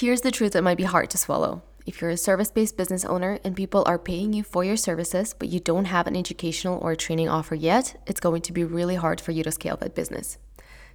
Here's 0.00 0.22
the 0.22 0.30
truth 0.30 0.52
that 0.52 0.62
might 0.62 0.78
be 0.78 0.84
hard 0.84 1.10
to 1.10 1.18
swallow. 1.18 1.60
If 1.84 2.00
you're 2.00 2.08
a 2.08 2.16
service 2.16 2.50
based 2.50 2.78
business 2.78 3.04
owner 3.04 3.38
and 3.44 3.54
people 3.54 3.84
are 3.86 3.98
paying 3.98 4.32
you 4.32 4.42
for 4.42 4.64
your 4.64 4.78
services, 4.78 5.34
but 5.38 5.50
you 5.50 5.60
don't 5.60 5.84
have 5.84 6.06
an 6.06 6.16
educational 6.16 6.78
or 6.78 6.96
training 6.96 7.28
offer 7.28 7.54
yet, 7.54 8.02
it's 8.06 8.18
going 8.18 8.40
to 8.40 8.52
be 8.54 8.64
really 8.64 8.94
hard 8.94 9.20
for 9.20 9.32
you 9.32 9.42
to 9.42 9.52
scale 9.52 9.76
that 9.76 9.94
business. 9.94 10.38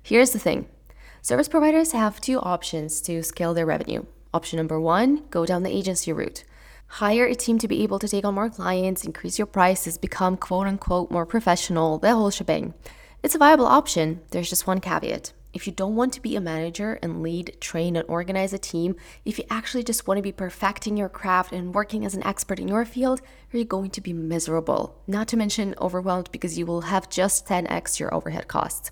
Here's 0.01 0.31
the 0.31 0.39
thing 0.39 0.65
service 1.21 1.47
providers 1.47 1.91
have 1.91 2.19
two 2.19 2.39
options 2.39 2.99
to 3.01 3.21
scale 3.21 3.53
their 3.53 3.67
revenue. 3.67 4.05
Option 4.33 4.57
number 4.57 4.79
one 4.79 5.21
go 5.29 5.45
down 5.45 5.61
the 5.61 5.77
agency 5.77 6.11
route. 6.11 6.43
Hire 6.87 7.27
a 7.27 7.35
team 7.35 7.59
to 7.59 7.67
be 7.67 7.83
able 7.83 7.99
to 7.99 8.07
take 8.07 8.25
on 8.25 8.33
more 8.33 8.49
clients, 8.49 9.03
increase 9.03 9.37
your 9.37 9.45
prices, 9.45 9.99
become 9.99 10.35
quote 10.35 10.65
unquote 10.65 11.11
more 11.11 11.27
professional, 11.27 11.99
the 11.99 12.15
whole 12.15 12.31
shebang. 12.31 12.73
It's 13.21 13.35
a 13.35 13.37
viable 13.37 13.67
option, 13.67 14.21
there's 14.31 14.49
just 14.49 14.65
one 14.65 14.81
caveat. 14.81 15.31
If 15.55 15.65
you 15.65 15.71
don't 15.71 15.95
want 15.95 16.11
to 16.11 16.21
be 16.21 16.35
a 16.35 16.41
manager 16.41 16.99
and 17.01 17.23
lead, 17.23 17.55
train, 17.61 17.95
and 17.95 18.05
organize 18.09 18.51
a 18.51 18.57
team, 18.57 18.97
if 19.23 19.37
you 19.37 19.45
actually 19.49 19.83
just 19.83 20.05
want 20.05 20.17
to 20.17 20.21
be 20.21 20.33
perfecting 20.33 20.97
your 20.97 21.07
craft 21.07 21.53
and 21.53 21.73
working 21.73 22.03
as 22.03 22.13
an 22.13 22.27
expert 22.27 22.59
in 22.59 22.67
your 22.67 22.83
field, 22.83 23.21
you're 23.53 23.63
going 23.63 23.89
to 23.91 24.01
be 24.01 24.11
miserable. 24.11 25.01
Not 25.07 25.29
to 25.29 25.37
mention 25.37 25.73
overwhelmed 25.79 26.29
because 26.33 26.57
you 26.57 26.65
will 26.65 26.81
have 26.81 27.09
just 27.09 27.47
10x 27.47 28.01
your 28.01 28.13
overhead 28.13 28.49
costs. 28.49 28.91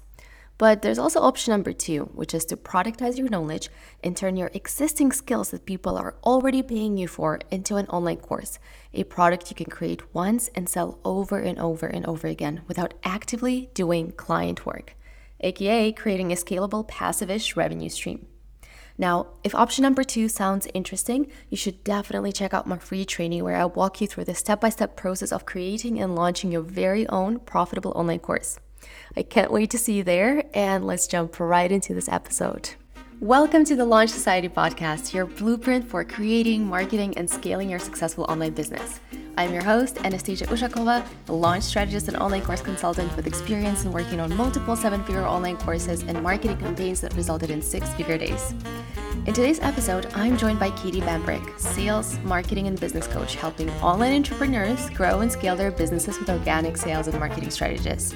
But 0.57 0.81
there's 0.83 0.99
also 0.99 1.19
option 1.19 1.51
number 1.51 1.73
two, 1.73 2.03
which 2.13 2.33
is 2.33 2.45
to 2.45 2.55
productize 2.55 3.17
your 3.17 3.27
knowledge 3.27 3.67
and 4.01 4.15
turn 4.15 4.37
your 4.37 4.51
existing 4.53 5.11
skills 5.11 5.51
that 5.51 5.65
people 5.65 5.97
are 5.97 6.15
already 6.23 6.63
paying 6.63 6.95
you 6.95 7.09
for 7.09 7.41
into 7.51 7.75
an 7.75 7.87
online 7.87 8.17
course, 8.21 8.57
a 8.93 9.03
product 9.03 9.49
you 9.49 9.55
can 9.57 9.69
create 9.69 10.15
once 10.15 10.49
and 10.55 10.69
sell 10.69 10.97
over 11.03 11.39
and 11.39 11.59
over 11.59 11.87
and 11.87 12.05
over 12.05 12.27
again 12.27 12.61
without 12.69 12.93
actively 13.03 13.69
doing 13.73 14.13
client 14.13 14.65
work 14.65 14.95
aka 15.43 15.91
creating 15.91 16.31
a 16.31 16.35
scalable 16.35 16.87
passive-ish 16.87 17.55
revenue 17.55 17.89
stream. 17.89 18.27
Now, 18.97 19.27
if 19.43 19.55
option 19.55 19.81
number 19.81 20.03
two 20.03 20.29
sounds 20.29 20.67
interesting, 20.73 21.31
you 21.49 21.57
should 21.57 21.83
definitely 21.83 22.31
check 22.31 22.53
out 22.53 22.67
my 22.67 22.77
free 22.77 23.05
training 23.05 23.43
where 23.43 23.55
I 23.55 23.65
walk 23.65 24.01
you 24.01 24.07
through 24.07 24.25
the 24.25 24.35
step 24.35 24.61
by 24.61 24.69
step 24.69 24.95
process 24.95 25.31
of 25.31 25.45
creating 25.45 25.99
and 25.99 26.15
launching 26.15 26.51
your 26.51 26.61
very 26.61 27.07
own 27.07 27.39
profitable 27.39 27.91
online 27.95 28.19
course. 28.19 28.59
I 29.17 29.23
can't 29.23 29.51
wait 29.51 29.71
to 29.71 29.77
see 29.77 29.93
you 29.93 30.03
there, 30.03 30.45
and 30.53 30.85
let's 30.85 31.07
jump 31.07 31.39
right 31.39 31.71
into 31.71 31.93
this 31.93 32.09
episode. 32.09 32.75
Welcome 33.19 33.63
to 33.65 33.75
the 33.75 33.85
Launch 33.85 34.09
Society 34.09 34.49
podcast, 34.49 35.13
your 35.13 35.25
blueprint 35.25 35.87
for 35.87 36.03
creating, 36.03 36.65
marketing, 36.65 37.15
and 37.15 37.29
scaling 37.29 37.69
your 37.69 37.79
successful 37.79 38.25
online 38.25 38.53
business. 38.53 38.99
I'm 39.37 39.53
your 39.53 39.63
host, 39.63 40.03
Anastasia 40.03 40.45
Ushakova, 40.47 41.05
a 41.29 41.33
launch 41.33 41.63
strategist 41.63 42.07
and 42.07 42.17
online 42.17 42.41
course 42.41 42.61
consultant 42.61 43.15
with 43.15 43.27
experience 43.27 43.85
in 43.85 43.93
working 43.93 44.19
on 44.19 44.35
multiple 44.35 44.75
seven 44.75 45.03
figure 45.03 45.25
online 45.25 45.57
courses 45.57 46.01
and 46.01 46.21
marketing 46.21 46.57
campaigns 46.57 47.01
that 47.01 47.15
resulted 47.15 47.49
in 47.49 47.61
six 47.61 47.89
figure 47.93 48.17
days. 48.17 48.53
In 49.25 49.33
today's 49.33 49.59
episode, 49.61 50.07
I'm 50.15 50.35
joined 50.35 50.59
by 50.59 50.71
Katie 50.71 50.99
Bambrick, 50.99 51.57
sales, 51.59 52.19
marketing, 52.25 52.67
and 52.67 52.79
business 52.79 53.07
coach, 53.07 53.35
helping 53.35 53.69
online 53.81 54.15
entrepreneurs 54.15 54.89
grow 54.89 55.21
and 55.21 55.31
scale 55.31 55.55
their 55.55 55.71
businesses 55.71 56.19
with 56.19 56.29
organic 56.29 56.75
sales 56.75 57.07
and 57.07 57.17
marketing 57.19 57.51
strategies. 57.51 58.13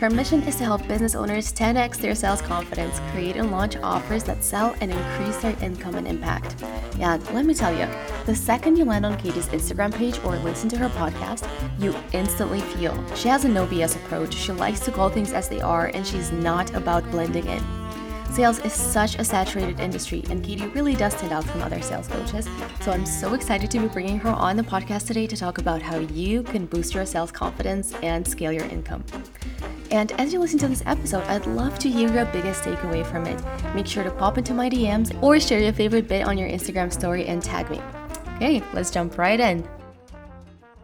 Her 0.00 0.08
mission 0.08 0.42
is 0.44 0.56
to 0.56 0.64
help 0.64 0.88
business 0.88 1.14
owners 1.14 1.52
10x 1.52 1.98
their 1.98 2.14
sales 2.14 2.40
confidence, 2.40 2.98
create 3.12 3.36
and 3.36 3.50
launch 3.50 3.76
offers 3.76 4.24
that 4.24 4.42
sell 4.42 4.74
and 4.80 4.90
increase 4.90 5.36
their 5.42 5.54
income 5.62 5.96
and 5.96 6.08
impact. 6.08 6.56
Yeah, 6.96 7.18
let 7.34 7.44
me 7.44 7.52
tell 7.52 7.70
you, 7.78 7.86
the 8.24 8.34
second 8.34 8.78
you 8.78 8.86
land 8.86 9.04
on 9.04 9.18
Katie's 9.18 9.48
Instagram 9.48 9.94
page 9.94 10.18
or 10.24 10.38
listen 10.38 10.70
to 10.70 10.78
her 10.78 10.88
podcast, 10.88 11.46
you 11.78 11.94
instantly 12.14 12.62
feel 12.62 12.96
she 13.14 13.28
has 13.28 13.44
a 13.44 13.48
no 13.50 13.66
BS 13.66 13.96
approach. 13.96 14.32
She 14.32 14.52
likes 14.52 14.80
to 14.80 14.90
call 14.90 15.10
things 15.10 15.34
as 15.34 15.50
they 15.50 15.60
are, 15.60 15.88
and 15.88 16.06
she's 16.06 16.32
not 16.32 16.74
about 16.74 17.04
blending 17.10 17.44
in. 17.44 17.62
Sales 18.32 18.58
is 18.60 18.72
such 18.72 19.18
a 19.18 19.24
saturated 19.24 19.80
industry, 19.80 20.24
and 20.30 20.42
Katie 20.42 20.68
really 20.68 20.94
does 20.94 21.12
stand 21.12 21.32
out 21.32 21.44
from 21.44 21.60
other 21.60 21.82
sales 21.82 22.08
coaches. 22.08 22.48
So 22.80 22.92
I'm 22.92 23.04
so 23.04 23.34
excited 23.34 23.70
to 23.72 23.80
be 23.80 23.88
bringing 23.88 24.18
her 24.20 24.30
on 24.30 24.56
the 24.56 24.62
podcast 24.62 25.08
today 25.08 25.26
to 25.26 25.36
talk 25.36 25.58
about 25.58 25.82
how 25.82 25.98
you 25.98 26.42
can 26.44 26.64
boost 26.64 26.94
your 26.94 27.04
sales 27.04 27.32
confidence 27.32 27.92
and 28.02 28.26
scale 28.26 28.52
your 28.52 28.66
income. 28.66 29.04
And 29.90 30.12
as 30.20 30.32
you 30.32 30.38
listen 30.38 30.58
to 30.60 30.68
this 30.68 30.84
episode, 30.86 31.24
I'd 31.24 31.46
love 31.46 31.76
to 31.80 31.90
hear 31.90 32.12
your 32.12 32.24
biggest 32.26 32.62
takeaway 32.62 33.04
from 33.04 33.26
it. 33.26 33.42
Make 33.74 33.88
sure 33.88 34.04
to 34.04 34.10
pop 34.12 34.38
into 34.38 34.54
my 34.54 34.70
DMs 34.70 35.20
or 35.20 35.40
share 35.40 35.58
your 35.58 35.72
favorite 35.72 36.06
bit 36.06 36.26
on 36.26 36.38
your 36.38 36.48
Instagram 36.48 36.92
story 36.92 37.26
and 37.26 37.42
tag 37.42 37.68
me. 37.70 37.80
Okay, 38.36 38.62
let's 38.72 38.92
jump 38.92 39.18
right 39.18 39.40
in. 39.40 39.68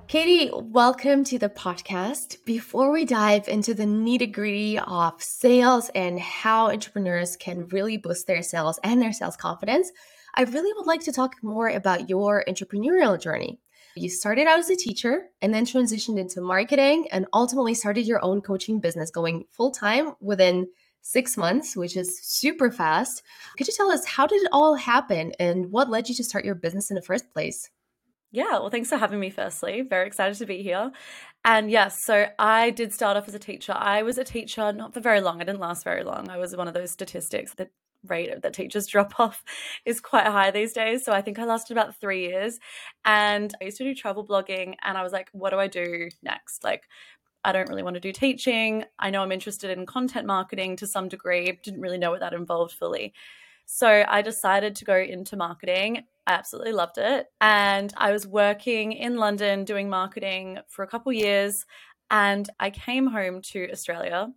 Katie, 0.09 0.50
welcome 0.53 1.22
to 1.22 1.39
the 1.39 1.49
podcast. 1.49 2.44
Before 2.44 2.91
we 2.91 3.05
dive 3.05 3.47
into 3.47 3.75
the 3.75 3.84
nitty 3.84 4.33
gritty 4.33 4.78
of 4.81 5.23
sales 5.23 5.88
and 5.94 6.19
how 6.19 6.71
entrepreneurs 6.71 7.37
can 7.37 7.69
really 7.69 7.97
boost 7.99 8.27
their 8.27 8.43
sales 8.43 8.81
and 8.83 9.00
their 9.00 9.12
sales 9.12 9.37
confidence, 9.37 9.93
I 10.34 10.43
really 10.43 10.73
would 10.77 10.87
like 10.87 11.03
to 11.03 11.12
talk 11.12 11.37
more 11.43 11.69
about 11.69 12.09
your 12.09 12.44
entrepreneurial 12.49 13.21
journey. 13.21 13.61
You 13.96 14.10
started 14.10 14.46
out 14.46 14.58
as 14.58 14.68
a 14.68 14.76
teacher 14.76 15.30
and 15.40 15.54
then 15.54 15.64
transitioned 15.64 16.18
into 16.18 16.42
marketing 16.42 17.08
and 17.10 17.26
ultimately 17.32 17.74
started 17.74 18.06
your 18.06 18.22
own 18.22 18.42
coaching 18.42 18.78
business 18.78 19.10
going 19.10 19.46
full 19.50 19.70
time 19.70 20.12
within 20.20 20.68
six 21.00 21.36
months, 21.36 21.74
which 21.74 21.96
is 21.96 22.20
super 22.22 22.70
fast. 22.70 23.22
Could 23.56 23.68
you 23.68 23.74
tell 23.74 23.90
us 23.90 24.04
how 24.04 24.26
did 24.26 24.42
it 24.42 24.48
all 24.52 24.74
happen 24.74 25.32
and 25.40 25.70
what 25.70 25.88
led 25.88 26.08
you 26.10 26.14
to 26.16 26.24
start 26.24 26.44
your 26.44 26.54
business 26.54 26.90
in 26.90 26.94
the 26.94 27.02
first 27.02 27.32
place? 27.32 27.70
Yeah, 28.32 28.58
well, 28.58 28.70
thanks 28.70 28.90
for 28.90 28.98
having 28.98 29.18
me, 29.18 29.30
firstly. 29.30 29.80
Very 29.80 30.06
excited 30.06 30.36
to 30.38 30.46
be 30.46 30.62
here. 30.62 30.90
And 31.44 31.70
yes, 31.70 32.04
so 32.04 32.26
I 32.38 32.70
did 32.70 32.92
start 32.92 33.16
off 33.16 33.28
as 33.28 33.34
a 33.34 33.38
teacher. 33.38 33.72
I 33.74 34.02
was 34.02 34.18
a 34.18 34.24
teacher 34.24 34.72
not 34.72 34.92
for 34.92 35.00
very 35.00 35.20
long. 35.20 35.40
I 35.40 35.44
didn't 35.44 35.60
last 35.60 35.84
very 35.84 36.04
long. 36.04 36.28
I 36.28 36.36
was 36.36 36.54
one 36.54 36.68
of 36.68 36.74
those 36.74 36.90
statistics 36.90 37.54
that 37.54 37.70
rate 38.09 38.43
that 38.43 38.53
teachers 38.53 38.87
drop 38.89 39.19
off 39.19 39.44
is 39.84 40.00
quite 40.00 40.27
high 40.27 40.50
these 40.50 40.72
days. 40.72 41.05
So 41.05 41.12
I 41.12 41.22
think 41.22 41.39
I 41.39 41.44
lasted 41.44 41.75
about 41.75 41.97
three 41.97 42.28
years. 42.28 42.59
And 43.05 43.55
I 43.61 43.67
used 43.67 43.78
to 43.78 43.84
do 43.84 43.94
travel 43.94 44.27
blogging, 44.27 44.75
and 44.83 44.99
I 44.99 45.03
was 45.03 45.12
like, 45.12 45.28
what 45.33 45.50
do 45.50 45.59
I 45.59 45.69
do 45.69 46.09
next? 46.22 46.65
Like, 46.65 46.84
I 47.44 47.53
don't 47.53 47.69
really 47.69 47.84
want 47.84 47.94
to 47.94 48.00
do 48.00 48.12
teaching. 48.12 48.84
I 48.99 49.11
know 49.11 49.22
I'm 49.22 49.31
interested 49.31 49.71
in 49.71 49.87
content 49.87 50.27
marketing 50.27 50.77
to 50.77 50.87
some 50.87 51.09
degree, 51.09 51.59
didn't 51.62 51.81
really 51.81 51.99
know 51.99 52.11
what 52.11 52.21
that 52.21 52.33
involved 52.33 52.72
fully. 52.72 53.15
So 53.67 54.05
I 54.09 54.23
decided 54.23 54.75
to 54.77 54.84
go 54.84 54.97
into 54.97 55.37
marketing. 55.37 56.05
I 56.27 56.33
absolutely 56.33 56.73
loved 56.73 56.99
it. 56.99 57.27
And 57.41 57.93
I 57.97 58.12
was 58.12 58.27
working 58.27 58.93
in 58.93 59.17
London 59.17 59.65
doing 59.65 59.88
marketing 59.88 60.59
for 60.69 60.83
a 60.83 60.88
couple 60.88 61.12
years. 61.12 61.67
And 62.11 62.49
I 62.59 62.71
came 62.71 63.09
home 63.09 63.43
to 63.43 63.71
Australia 63.71 64.33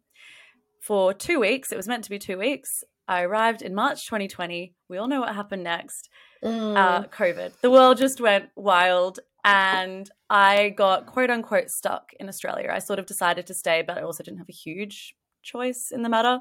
for 0.80 1.14
two 1.14 1.40
weeks. 1.40 1.72
It 1.72 1.78
was 1.78 1.88
meant 1.88 2.04
to 2.04 2.10
be 2.10 2.20
two 2.20 2.38
weeks. 2.38 2.84
I 3.10 3.24
arrived 3.24 3.64
in 3.64 3.74
March 3.74 4.06
2020. 4.06 4.76
We 4.88 4.98
all 4.98 5.08
know 5.08 5.22
what 5.22 5.34
happened 5.34 5.64
next. 5.64 6.10
Mm. 6.44 6.78
Uh, 6.78 7.04
COVID. 7.08 7.54
The 7.62 7.72
world 7.72 7.98
just 7.98 8.22
went 8.22 8.50
wild, 8.56 9.20
and 9.44 10.08
I 10.30 10.70
got 10.70 11.08
quote 11.08 11.32
unquote 11.32 11.72
stuck 11.72 12.14
in 12.20 12.30
Australia. 12.30 12.70
I 12.72 12.78
sort 12.78 13.00
of 13.00 13.08
decided 13.08 13.48
to 13.48 13.54
stay, 13.56 13.84
but 13.86 13.98
I 13.98 14.02
also 14.04 14.24
didn't 14.24 14.38
have 14.38 14.48
a 14.48 14.54
huge 14.54 15.16
choice 15.42 15.92
in 15.92 16.04
the 16.04 16.10
matter. 16.10 16.40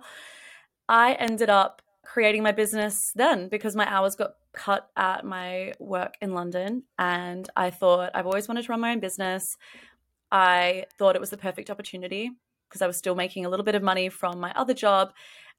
I 0.90 1.14
ended 1.14 1.48
up 1.48 1.80
creating 2.04 2.42
my 2.42 2.52
business 2.52 3.12
then 3.14 3.48
because 3.48 3.74
my 3.74 3.90
hours 3.90 4.14
got 4.14 4.32
cut 4.52 4.90
at 4.96 5.24
my 5.24 5.72
work 5.78 6.14
in 6.20 6.32
London. 6.34 6.82
And 6.98 7.48
I 7.56 7.70
thought 7.70 8.10
I've 8.14 8.26
always 8.26 8.46
wanted 8.46 8.64
to 8.64 8.72
run 8.72 8.80
my 8.80 8.92
own 8.92 9.00
business. 9.00 9.56
I 10.30 10.84
thought 10.98 11.16
it 11.16 11.20
was 11.20 11.30
the 11.30 11.38
perfect 11.38 11.70
opportunity 11.70 12.30
because 12.68 12.82
I 12.82 12.86
was 12.86 12.96
still 12.96 13.14
making 13.14 13.46
a 13.46 13.48
little 13.48 13.64
bit 13.64 13.74
of 13.74 13.82
money 13.82 14.08
from 14.08 14.38
my 14.38 14.52
other 14.52 14.74
job. 14.74 15.12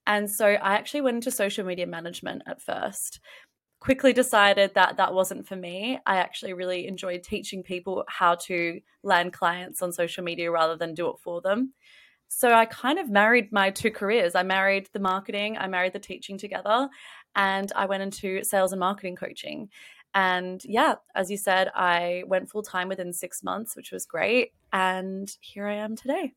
And 0.10 0.30
so 0.30 0.48
I 0.48 0.74
actually 0.74 1.02
went 1.02 1.16
into 1.16 1.30
social 1.30 1.64
media 1.64 1.86
management 1.86 2.42
at 2.48 2.64
first. 2.64 3.20
Quickly 3.80 4.12
decided 4.12 4.74
that 4.74 4.98
that 4.98 5.14
wasn't 5.14 5.48
for 5.48 5.56
me. 5.56 6.00
I 6.04 6.18
actually 6.18 6.54
really 6.54 6.88
enjoyed 6.88 7.22
teaching 7.22 7.62
people 7.62 8.04
how 8.08 8.36
to 8.48 8.82
land 9.04 9.34
clients 9.34 9.84
on 9.84 9.94
social 9.94 10.24
media 10.24 10.50
rather 10.50 10.76
than 10.76 10.96
do 10.96 11.10
it 11.10 11.18
for 11.24 11.42
them. 11.42 11.74
So 12.28 12.52
I 12.52 12.66
kind 12.66 12.98
of 12.98 13.12
married 13.12 13.52
my 13.52 13.70
two 13.70 13.92
careers. 13.92 14.34
I 14.34 14.42
married 14.42 14.90
the 14.94 15.00
marketing, 15.00 15.58
I 15.60 15.68
married 15.68 15.94
the 15.94 16.00
teaching 16.00 16.40
together, 16.40 16.90
and 17.36 17.72
I 17.76 17.86
went 17.86 18.04
into 18.04 18.44
sales 18.44 18.74
and 18.74 18.80
marketing 18.80 19.16
coaching. 19.16 19.70
And 20.16 20.60
yeah, 20.66 20.96
as 21.14 21.30
you 21.30 21.38
said, 21.38 21.70
I 21.76 22.24
went 22.26 22.50
full 22.50 22.64
time 22.64 22.90
within 22.90 23.14
six 23.14 23.44
months, 23.44 23.76
which 23.76 23.92
was 23.92 24.08
great. 24.08 24.54
And 24.74 25.30
here 25.40 25.68
I 25.68 25.76
am 25.76 25.96
today. 25.96 26.34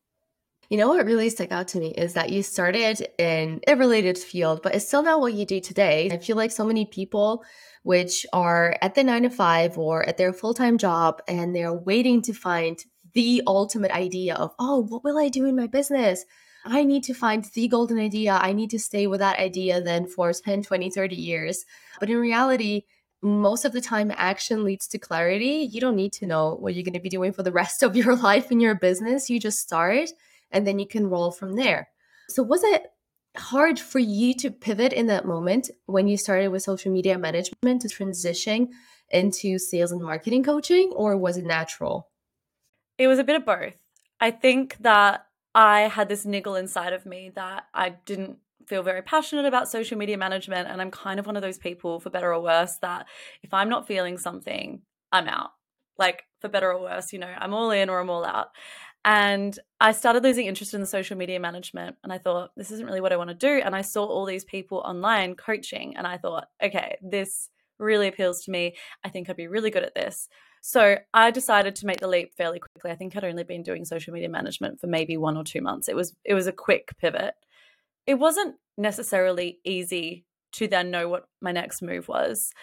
You 0.69 0.77
know 0.77 0.87
what 0.87 1.05
really 1.05 1.29
stuck 1.29 1.51
out 1.51 1.67
to 1.69 1.79
me 1.79 1.89
is 1.91 2.13
that 2.13 2.31
you 2.31 2.41
started 2.41 3.05
in 3.17 3.61
a 3.67 3.75
related 3.75 4.17
field, 4.17 4.61
but 4.63 4.73
it's 4.73 4.87
still 4.87 5.03
not 5.03 5.19
what 5.19 5.33
you 5.33 5.45
do 5.45 5.59
today. 5.59 6.09
I 6.11 6.17
feel 6.17 6.37
like 6.37 6.51
so 6.51 6.65
many 6.65 6.85
people 6.85 7.43
which 7.83 8.25
are 8.31 8.77
at 8.81 8.95
the 8.95 9.03
nine 9.03 9.23
to 9.23 9.29
five 9.29 9.77
or 9.77 10.07
at 10.07 10.17
their 10.17 10.33
full 10.33 10.53
time 10.53 10.77
job 10.77 11.21
and 11.27 11.55
they're 11.55 11.73
waiting 11.73 12.21
to 12.23 12.33
find 12.33 12.83
the 13.13 13.43
ultimate 13.45 13.91
idea 13.91 14.35
of, 14.35 14.53
oh, 14.57 14.79
what 14.79 15.03
will 15.03 15.17
I 15.17 15.29
do 15.29 15.45
in 15.45 15.55
my 15.55 15.67
business? 15.67 16.25
I 16.65 16.83
need 16.85 17.03
to 17.03 17.13
find 17.13 17.43
the 17.43 17.67
golden 17.67 17.99
idea. 17.99 18.39
I 18.41 18.53
need 18.53 18.69
to 18.69 18.79
stay 18.79 19.05
with 19.05 19.19
that 19.19 19.39
idea 19.39 19.81
then 19.81 20.07
for 20.07 20.31
10, 20.31 20.63
20, 20.63 20.89
30 20.89 21.15
years. 21.15 21.65
But 21.99 22.09
in 22.09 22.17
reality, 22.17 22.83
most 23.21 23.65
of 23.65 23.73
the 23.73 23.81
time 23.81 24.11
action 24.15 24.63
leads 24.63 24.87
to 24.87 24.97
clarity. 24.97 25.69
You 25.71 25.81
don't 25.81 25.95
need 25.95 26.13
to 26.13 26.25
know 26.25 26.55
what 26.55 26.73
you're 26.73 26.83
going 26.83 26.93
to 26.93 26.99
be 26.99 27.09
doing 27.09 27.33
for 27.33 27.43
the 27.43 27.51
rest 27.51 27.83
of 27.83 27.95
your 27.95 28.15
life 28.17 28.51
in 28.51 28.59
your 28.59 28.75
business. 28.75 29.29
You 29.29 29.39
just 29.39 29.59
start 29.59 30.09
and 30.53 30.65
then 30.65 30.79
you 30.79 30.87
can 30.87 31.07
roll 31.07 31.31
from 31.31 31.55
there. 31.55 31.89
So, 32.29 32.43
was 32.43 32.63
it 32.63 32.83
hard 33.35 33.79
for 33.79 33.99
you 33.99 34.33
to 34.35 34.51
pivot 34.51 34.93
in 34.93 35.07
that 35.07 35.25
moment 35.25 35.69
when 35.87 36.07
you 36.07 36.17
started 36.17 36.49
with 36.49 36.61
social 36.61 36.91
media 36.91 37.17
management 37.17 37.81
to 37.81 37.89
transition 37.89 38.69
into 39.09 39.57
sales 39.59 39.91
and 39.91 40.01
marketing 40.01 40.43
coaching, 40.43 40.91
or 40.95 41.17
was 41.17 41.37
it 41.37 41.45
natural? 41.45 42.09
It 42.97 43.07
was 43.07 43.19
a 43.19 43.23
bit 43.23 43.35
of 43.35 43.45
both. 43.45 43.73
I 44.19 44.31
think 44.31 44.77
that 44.81 45.25
I 45.55 45.81
had 45.81 46.09
this 46.09 46.25
niggle 46.25 46.55
inside 46.55 46.93
of 46.93 47.05
me 47.05 47.31
that 47.35 47.65
I 47.73 47.89
didn't 47.89 48.37
feel 48.67 48.83
very 48.83 49.01
passionate 49.01 49.45
about 49.45 49.69
social 49.69 49.97
media 49.97 50.17
management. 50.17 50.69
And 50.69 50.81
I'm 50.81 50.91
kind 50.91 51.19
of 51.19 51.25
one 51.25 51.35
of 51.35 51.41
those 51.41 51.57
people, 51.57 51.99
for 51.99 52.09
better 52.09 52.33
or 52.33 52.41
worse, 52.41 52.77
that 52.77 53.07
if 53.41 53.53
I'm 53.53 53.69
not 53.69 53.87
feeling 53.87 54.17
something, 54.17 54.81
I'm 55.11 55.27
out. 55.27 55.51
Like, 55.97 56.23
for 56.39 56.49
better 56.49 56.71
or 56.71 56.81
worse, 56.81 57.13
you 57.13 57.19
know, 57.19 57.33
I'm 57.37 57.53
all 57.53 57.71
in 57.71 57.89
or 57.89 57.99
I'm 57.99 58.09
all 58.09 58.25
out. 58.25 58.49
And 59.05 59.57
I 59.81 59.91
started 59.91 60.23
losing 60.23 60.45
interest 60.45 60.73
in 60.73 60.79
the 60.79 60.87
social 60.87 61.17
media 61.17 61.39
management. 61.39 61.97
And 62.03 62.13
I 62.13 62.17
thought, 62.17 62.51
this 62.55 62.71
isn't 62.71 62.85
really 62.85 63.01
what 63.01 63.11
I 63.11 63.17
want 63.17 63.29
to 63.29 63.35
do. 63.35 63.61
And 63.63 63.75
I 63.75 63.81
saw 63.81 64.05
all 64.05 64.25
these 64.25 64.45
people 64.45 64.77
online 64.79 65.35
coaching. 65.35 65.97
And 65.97 66.07
I 66.07 66.17
thought, 66.17 66.47
okay, 66.63 66.97
this 67.01 67.49
really 67.79 68.07
appeals 68.07 68.43
to 68.45 68.51
me. 68.51 68.75
I 69.03 69.09
think 69.09 69.29
I'd 69.29 69.35
be 69.35 69.47
really 69.47 69.71
good 69.71 69.83
at 69.83 69.95
this. 69.95 70.29
So 70.61 70.97
I 71.13 71.31
decided 71.31 71.75
to 71.75 71.85
make 71.85 71.99
the 71.99 72.07
leap 72.07 72.33
fairly 72.35 72.59
quickly. 72.59 72.91
I 72.91 72.95
think 72.95 73.15
I'd 73.15 73.25
only 73.25 73.43
been 73.43 73.63
doing 73.63 73.83
social 73.83 74.13
media 74.13 74.29
management 74.29 74.79
for 74.79 74.87
maybe 74.87 75.17
one 75.17 75.35
or 75.35 75.43
two 75.43 75.61
months. 75.61 75.89
It 75.89 75.95
was 75.95 76.15
it 76.23 76.33
was 76.33 76.47
a 76.47 76.53
quick 76.53 76.93
pivot. 76.97 77.33
It 78.07 78.15
wasn't 78.15 78.55
necessarily 78.77 79.59
easy 79.65 80.25
to 80.53 80.67
then 80.67 80.89
know 80.89 81.09
what 81.09 81.27
my 81.41 81.51
next 81.51 81.81
move 81.81 82.07
was. 82.07 82.53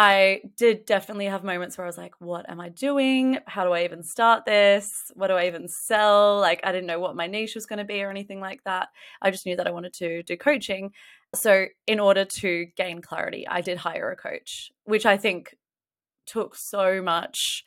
I 0.00 0.42
did 0.56 0.86
definitely 0.86 1.24
have 1.24 1.42
moments 1.42 1.76
where 1.76 1.84
I 1.84 1.88
was 1.88 1.98
like, 1.98 2.14
what 2.20 2.48
am 2.48 2.60
I 2.60 2.68
doing? 2.68 3.40
How 3.48 3.64
do 3.64 3.72
I 3.72 3.82
even 3.82 4.04
start 4.04 4.44
this? 4.44 5.10
What 5.16 5.26
do 5.26 5.34
I 5.34 5.48
even 5.48 5.66
sell? 5.66 6.38
Like, 6.38 6.60
I 6.62 6.70
didn't 6.70 6.86
know 6.86 7.00
what 7.00 7.16
my 7.16 7.26
niche 7.26 7.56
was 7.56 7.66
going 7.66 7.80
to 7.80 7.84
be 7.84 8.00
or 8.04 8.08
anything 8.08 8.38
like 8.38 8.62
that. 8.62 8.90
I 9.20 9.32
just 9.32 9.44
knew 9.44 9.56
that 9.56 9.66
I 9.66 9.72
wanted 9.72 9.92
to 9.94 10.22
do 10.22 10.36
coaching. 10.36 10.92
So, 11.34 11.66
in 11.88 11.98
order 11.98 12.24
to 12.24 12.66
gain 12.76 13.02
clarity, 13.02 13.44
I 13.48 13.60
did 13.60 13.76
hire 13.76 14.12
a 14.12 14.16
coach, 14.16 14.70
which 14.84 15.04
I 15.04 15.16
think 15.16 15.56
took 16.26 16.54
so 16.54 17.02
much 17.02 17.64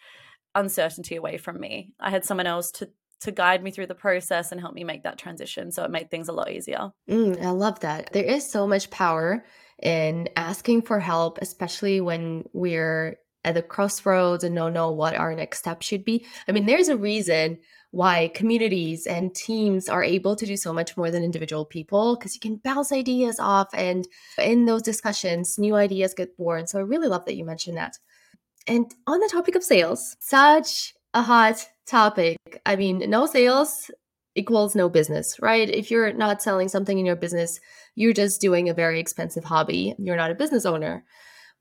uncertainty 0.55 1.17
away 1.17 1.37
from 1.37 1.59
me. 1.59 1.91
I 1.99 2.11
had 2.11 2.23
someone 2.23 2.47
else 2.47 2.71
to 2.71 2.91
to 3.21 3.31
guide 3.31 3.61
me 3.61 3.69
through 3.69 3.87
the 3.87 3.93
process 3.93 4.51
and 4.51 4.59
help 4.59 4.73
me 4.73 4.83
make 4.83 5.03
that 5.03 5.17
transition. 5.17 5.71
So 5.71 5.83
it 5.83 5.91
made 5.91 6.09
things 6.09 6.27
a 6.27 6.33
lot 6.33 6.49
easier. 6.51 6.91
Mm, 7.07 7.39
I 7.43 7.51
love 7.51 7.79
that. 7.81 8.11
There 8.13 8.23
is 8.23 8.49
so 8.49 8.65
much 8.65 8.89
power 8.89 9.45
in 9.81 10.29
asking 10.35 10.83
for 10.83 10.99
help, 10.99 11.39
especially 11.41 12.01
when 12.01 12.45
we're 12.53 13.17
at 13.43 13.55
the 13.55 13.61
crossroads 13.61 14.43
and 14.43 14.55
don't 14.55 14.73
know 14.73 14.91
what 14.91 15.15
our 15.15 15.33
next 15.33 15.59
step 15.59 15.81
should 15.81 16.05
be. 16.05 16.25
I 16.47 16.51
mean, 16.51 16.65
there's 16.65 16.89
a 16.89 16.97
reason 16.97 17.57
why 17.91 18.31
communities 18.33 19.05
and 19.05 19.35
teams 19.35 19.89
are 19.89 20.03
able 20.03 20.35
to 20.35 20.45
do 20.45 20.55
so 20.55 20.71
much 20.71 20.95
more 20.95 21.11
than 21.11 21.23
individual 21.23 21.65
people 21.65 22.15
because 22.15 22.33
you 22.33 22.39
can 22.39 22.55
bounce 22.57 22.91
ideas 22.91 23.37
off 23.39 23.67
and 23.73 24.07
in 24.37 24.65
those 24.65 24.81
discussions 24.81 25.59
new 25.59 25.75
ideas 25.75 26.13
get 26.13 26.37
born. 26.37 26.67
So 26.67 26.79
i 26.79 26.81
really 26.81 27.09
love 27.09 27.25
that 27.25 27.35
you 27.35 27.43
mentioned 27.43 27.77
that. 27.77 27.97
And 28.65 28.93
on 29.07 29.19
the 29.19 29.29
topic 29.29 29.55
of 29.55 29.63
sales 29.63 30.15
such 30.19 30.93
a 31.13 31.21
hot 31.21 31.67
topic. 31.85 32.37
I 32.65 32.77
mean 32.77 33.09
no 33.09 33.25
sales 33.25 33.91
equals 34.35 34.75
no 34.75 34.89
business 34.89 35.39
right 35.41 35.69
if 35.69 35.91
you're 35.91 36.13
not 36.13 36.41
selling 36.41 36.67
something 36.67 36.97
in 36.97 37.05
your 37.05 37.15
business 37.15 37.59
you're 37.95 38.13
just 38.13 38.41
doing 38.41 38.69
a 38.69 38.73
very 38.73 38.99
expensive 38.99 39.43
hobby 39.43 39.93
you're 39.97 40.15
not 40.15 40.31
a 40.31 40.35
business 40.35 40.65
owner 40.65 41.03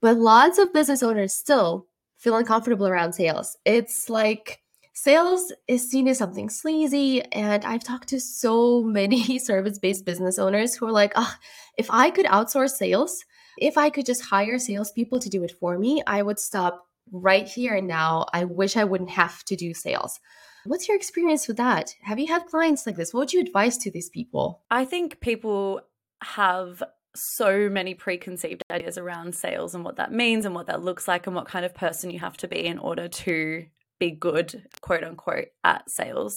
but 0.00 0.16
lots 0.16 0.58
of 0.58 0.72
business 0.72 1.02
owners 1.02 1.34
still 1.34 1.86
feel 2.18 2.36
uncomfortable 2.36 2.86
around 2.86 3.12
sales 3.12 3.56
it's 3.64 4.08
like 4.08 4.60
Sales 4.92 5.50
is 5.66 5.88
seen 5.88 6.08
as 6.08 6.18
something 6.18 6.50
sleazy, 6.50 7.22
and 7.32 7.64
I've 7.64 7.82
talked 7.82 8.08
to 8.08 8.20
so 8.20 8.82
many 8.84 9.38
service 9.38 9.78
based 9.78 10.04
business 10.04 10.38
owners 10.38 10.74
who 10.74 10.86
are 10.86 10.92
like, 10.92 11.12
oh, 11.16 11.34
if 11.78 11.90
I 11.90 12.10
could 12.10 12.26
outsource 12.26 12.72
sales, 12.72 13.24
if 13.56 13.78
I 13.78 13.88
could 13.88 14.04
just 14.04 14.26
hire 14.26 14.58
salespeople 14.58 15.18
to 15.20 15.30
do 15.30 15.42
it 15.42 15.52
for 15.58 15.78
me, 15.78 16.02
I 16.06 16.20
would 16.20 16.38
stop 16.38 16.86
right 17.12 17.48
here 17.48 17.76
and 17.76 17.86
now. 17.86 18.26
I 18.34 18.44
wish 18.44 18.76
I 18.76 18.84
wouldn't 18.84 19.10
have 19.10 19.42
to 19.44 19.56
do 19.56 19.72
sales. 19.72 20.20
What's 20.64 20.88
your 20.88 20.96
experience 20.96 21.48
with 21.48 21.56
that? 21.56 21.94
Have 22.02 22.18
you 22.18 22.26
had 22.26 22.46
clients 22.46 22.86
like 22.86 22.96
this? 22.96 23.14
What 23.14 23.20
would 23.20 23.32
you 23.32 23.40
advise 23.40 23.78
to 23.78 23.90
these 23.90 24.10
people? 24.10 24.62
I 24.70 24.84
think 24.84 25.20
people 25.20 25.80
have 26.22 26.82
so 27.14 27.68
many 27.68 27.94
preconceived 27.94 28.62
ideas 28.70 28.98
around 28.98 29.34
sales 29.34 29.74
and 29.74 29.84
what 29.84 29.96
that 29.96 30.12
means 30.12 30.44
and 30.44 30.54
what 30.54 30.66
that 30.66 30.82
looks 30.82 31.08
like 31.08 31.26
and 31.26 31.34
what 31.34 31.48
kind 31.48 31.64
of 31.64 31.74
person 31.74 32.10
you 32.10 32.20
have 32.20 32.36
to 32.36 32.48
be 32.48 32.64
in 32.64 32.78
order 32.78 33.08
to 33.08 33.66
be 33.98 34.10
good, 34.10 34.64
quote 34.80 35.02
unquote, 35.02 35.48
at 35.64 35.90
sales. 35.90 36.36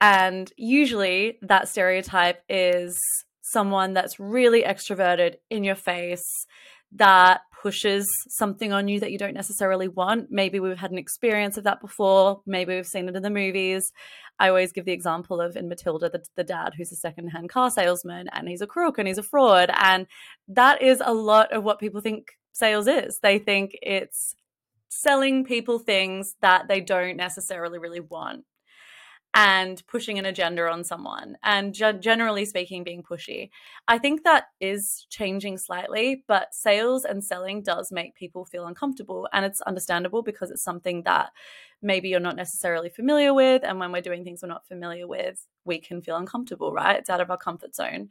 And 0.00 0.52
usually 0.56 1.38
that 1.42 1.68
stereotype 1.68 2.42
is 2.48 2.98
someone 3.42 3.92
that's 3.92 4.18
really 4.18 4.62
extroverted 4.62 5.36
in 5.50 5.64
your 5.64 5.74
face 5.76 6.24
that 6.92 7.42
pushes 7.64 8.06
something 8.28 8.74
on 8.74 8.88
you 8.88 9.00
that 9.00 9.10
you 9.10 9.16
don't 9.16 9.32
necessarily 9.32 9.88
want. 9.88 10.30
Maybe 10.30 10.60
we've 10.60 10.76
had 10.76 10.90
an 10.90 10.98
experience 10.98 11.56
of 11.56 11.64
that 11.64 11.80
before. 11.80 12.42
Maybe 12.44 12.74
we've 12.74 12.86
seen 12.86 13.08
it 13.08 13.16
in 13.16 13.22
the 13.22 13.30
movies. 13.30 13.90
I 14.38 14.48
always 14.50 14.70
give 14.70 14.84
the 14.84 14.92
example 14.92 15.40
of 15.40 15.56
in 15.56 15.70
Matilda, 15.70 16.10
the, 16.10 16.22
the 16.36 16.44
dad 16.44 16.74
who's 16.76 16.92
a 16.92 16.96
secondhand 16.96 17.48
car 17.48 17.70
salesman 17.70 18.28
and 18.34 18.50
he's 18.50 18.60
a 18.60 18.66
crook 18.66 18.98
and 18.98 19.08
he's 19.08 19.16
a 19.16 19.22
fraud. 19.22 19.70
And 19.74 20.06
that 20.46 20.82
is 20.82 21.00
a 21.02 21.14
lot 21.14 21.54
of 21.54 21.64
what 21.64 21.78
people 21.78 22.02
think 22.02 22.32
sales 22.52 22.86
is. 22.86 23.18
They 23.22 23.38
think 23.38 23.78
it's 23.80 24.34
selling 24.90 25.46
people 25.46 25.78
things 25.78 26.34
that 26.42 26.68
they 26.68 26.82
don't 26.82 27.16
necessarily 27.16 27.78
really 27.78 28.00
want 28.00 28.44
and 29.34 29.84
pushing 29.88 30.18
an 30.18 30.26
agenda 30.26 30.62
on 30.68 30.84
someone 30.84 31.36
and 31.42 31.74
ge- 31.74 32.00
generally 32.00 32.44
speaking 32.44 32.84
being 32.84 33.02
pushy. 33.02 33.50
I 33.88 33.98
think 33.98 34.22
that 34.22 34.44
is 34.60 35.06
changing 35.10 35.58
slightly 35.58 36.24
but 36.28 36.54
sales 36.54 37.04
and 37.04 37.22
selling 37.22 37.62
does 37.62 37.90
make 37.90 38.14
people 38.14 38.44
feel 38.44 38.66
uncomfortable 38.66 39.28
and 39.32 39.44
it's 39.44 39.60
understandable 39.62 40.22
because 40.22 40.50
it's 40.50 40.62
something 40.62 41.02
that 41.02 41.30
maybe 41.82 42.08
you're 42.08 42.20
not 42.20 42.36
necessarily 42.36 42.88
familiar 42.88 43.34
with 43.34 43.62
and 43.64 43.80
when 43.80 43.90
we're 43.90 44.00
doing 44.00 44.22
things 44.22 44.40
we're 44.42 44.48
not 44.48 44.68
familiar 44.68 45.08
with 45.08 45.44
we 45.64 45.80
can 45.80 46.00
feel 46.00 46.16
uncomfortable 46.16 46.72
right? 46.72 46.98
It's 46.98 47.10
out 47.10 47.20
of 47.20 47.30
our 47.30 47.36
comfort 47.36 47.74
zone. 47.74 48.10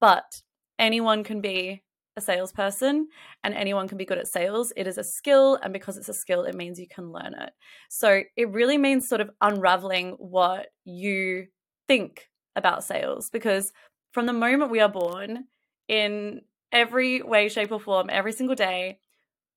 But 0.00 0.40
anyone 0.78 1.24
can 1.24 1.40
be 1.40 1.82
a 2.20 2.24
salesperson 2.24 3.08
and 3.42 3.54
anyone 3.54 3.88
can 3.88 3.98
be 3.98 4.04
good 4.04 4.18
at 4.18 4.28
sales. 4.28 4.72
It 4.76 4.86
is 4.86 4.98
a 4.98 5.04
skill. 5.04 5.58
And 5.62 5.72
because 5.72 5.96
it's 5.96 6.08
a 6.08 6.14
skill, 6.14 6.44
it 6.44 6.54
means 6.54 6.78
you 6.78 6.88
can 6.88 7.10
learn 7.12 7.34
it. 7.34 7.50
So 7.88 8.22
it 8.36 8.50
really 8.50 8.78
means 8.78 9.08
sort 9.08 9.20
of 9.20 9.30
unraveling 9.40 10.16
what 10.18 10.68
you 10.84 11.46
think 11.88 12.28
about 12.56 12.84
sales 12.84 13.30
because 13.30 13.72
from 14.12 14.26
the 14.26 14.32
moment 14.32 14.70
we 14.70 14.80
are 14.80 14.88
born, 14.88 15.46
in 15.90 16.42
every 16.70 17.20
way, 17.20 17.48
shape, 17.48 17.72
or 17.72 17.80
form, 17.80 18.08
every 18.10 18.32
single 18.32 18.54
day, 18.54 19.00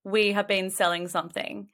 we 0.04 0.31
have 0.31 0.48
been 0.48 0.71
selling 0.71 1.07
something. 1.07 1.70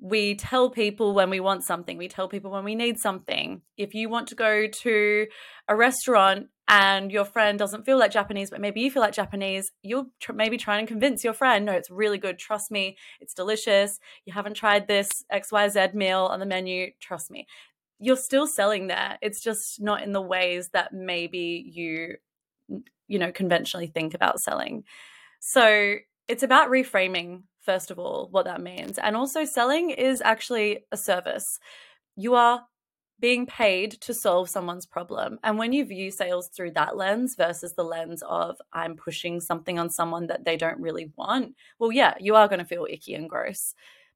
We 0.00 0.34
tell 0.34 0.70
people 0.70 1.14
when 1.14 1.30
we 1.30 1.38
want 1.38 1.62
something. 1.62 1.96
We 1.96 2.08
tell 2.08 2.28
people 2.28 2.50
when 2.50 2.64
we 2.64 2.74
need 2.74 2.98
something. 2.98 3.62
If 3.76 3.94
you 3.94 4.08
want 4.08 4.26
to 4.28 4.34
go 4.34 4.66
to 4.66 5.26
a 5.68 5.76
restaurant 5.76 6.48
and 6.72 7.12
your 7.12 7.26
friend 7.26 7.58
doesn't 7.58 7.84
feel 7.84 7.98
like 7.98 8.10
Japanese, 8.10 8.48
but 8.48 8.60
maybe 8.60 8.80
you 8.80 8.90
feel 8.90 9.02
like 9.02 9.12
Japanese, 9.12 9.72
you'll 9.82 10.06
tr- 10.20 10.32
maybe 10.32 10.56
try 10.56 10.78
and 10.78 10.88
convince 10.88 11.22
your 11.22 11.34
friend, 11.34 11.66
no, 11.66 11.72
it's 11.72 11.90
really 11.90 12.16
good. 12.16 12.38
Trust 12.38 12.70
me, 12.70 12.96
it's 13.20 13.34
delicious. 13.34 14.00
You 14.24 14.32
haven't 14.32 14.54
tried 14.54 14.88
this 14.88 15.22
XYZ 15.30 15.92
meal 15.92 16.20
on 16.20 16.40
the 16.40 16.46
menu. 16.46 16.90
Trust 16.98 17.30
me. 17.30 17.46
You're 17.98 18.16
still 18.16 18.46
selling 18.46 18.86
there. 18.86 19.18
It's 19.20 19.42
just 19.42 19.82
not 19.82 20.02
in 20.02 20.12
the 20.12 20.22
ways 20.22 20.70
that 20.72 20.94
maybe 20.94 21.70
you, 21.70 22.14
you 23.06 23.18
know, 23.18 23.32
conventionally 23.32 23.88
think 23.88 24.14
about 24.14 24.40
selling. 24.40 24.84
So 25.40 25.96
it's 26.26 26.42
about 26.42 26.70
reframing, 26.70 27.42
first 27.60 27.90
of 27.90 27.98
all, 27.98 28.28
what 28.30 28.46
that 28.46 28.62
means. 28.62 28.96
And 28.96 29.14
also, 29.14 29.44
selling 29.44 29.90
is 29.90 30.22
actually 30.24 30.86
a 30.90 30.96
service. 30.96 31.58
You 32.16 32.34
are 32.34 32.64
being 33.22 33.46
paid 33.46 33.92
to 33.92 34.12
solve 34.12 34.50
someone's 34.50 34.84
problem. 34.84 35.38
And 35.44 35.56
when 35.56 35.72
you 35.72 35.84
view 35.84 36.10
sales 36.10 36.48
through 36.48 36.72
that 36.72 36.96
lens 36.96 37.36
versus 37.36 37.72
the 37.72 37.84
lens 37.84 38.20
of 38.28 38.60
I'm 38.72 38.96
pushing 38.96 39.40
something 39.40 39.78
on 39.78 39.90
someone 39.90 40.26
that 40.26 40.44
they 40.44 40.56
don't 40.56 40.80
really 40.80 41.12
want, 41.16 41.54
well, 41.78 41.92
yeah, 41.92 42.14
you 42.18 42.34
are 42.34 42.48
going 42.48 42.58
to 42.58 42.64
feel 42.64 42.84
icky 42.90 43.14
and 43.14 43.30
gross. 43.30 43.74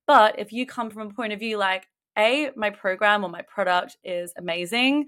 But 0.08 0.40
if 0.40 0.52
you 0.52 0.66
come 0.66 0.90
from 0.90 1.08
a 1.08 1.14
point 1.14 1.32
of 1.32 1.38
view 1.38 1.56
like, 1.56 1.88
A, 2.18 2.50
my 2.56 2.70
program 2.70 3.22
or 3.22 3.30
my 3.30 3.42
product 3.42 3.96
is 4.02 4.32
amazing. 4.36 5.06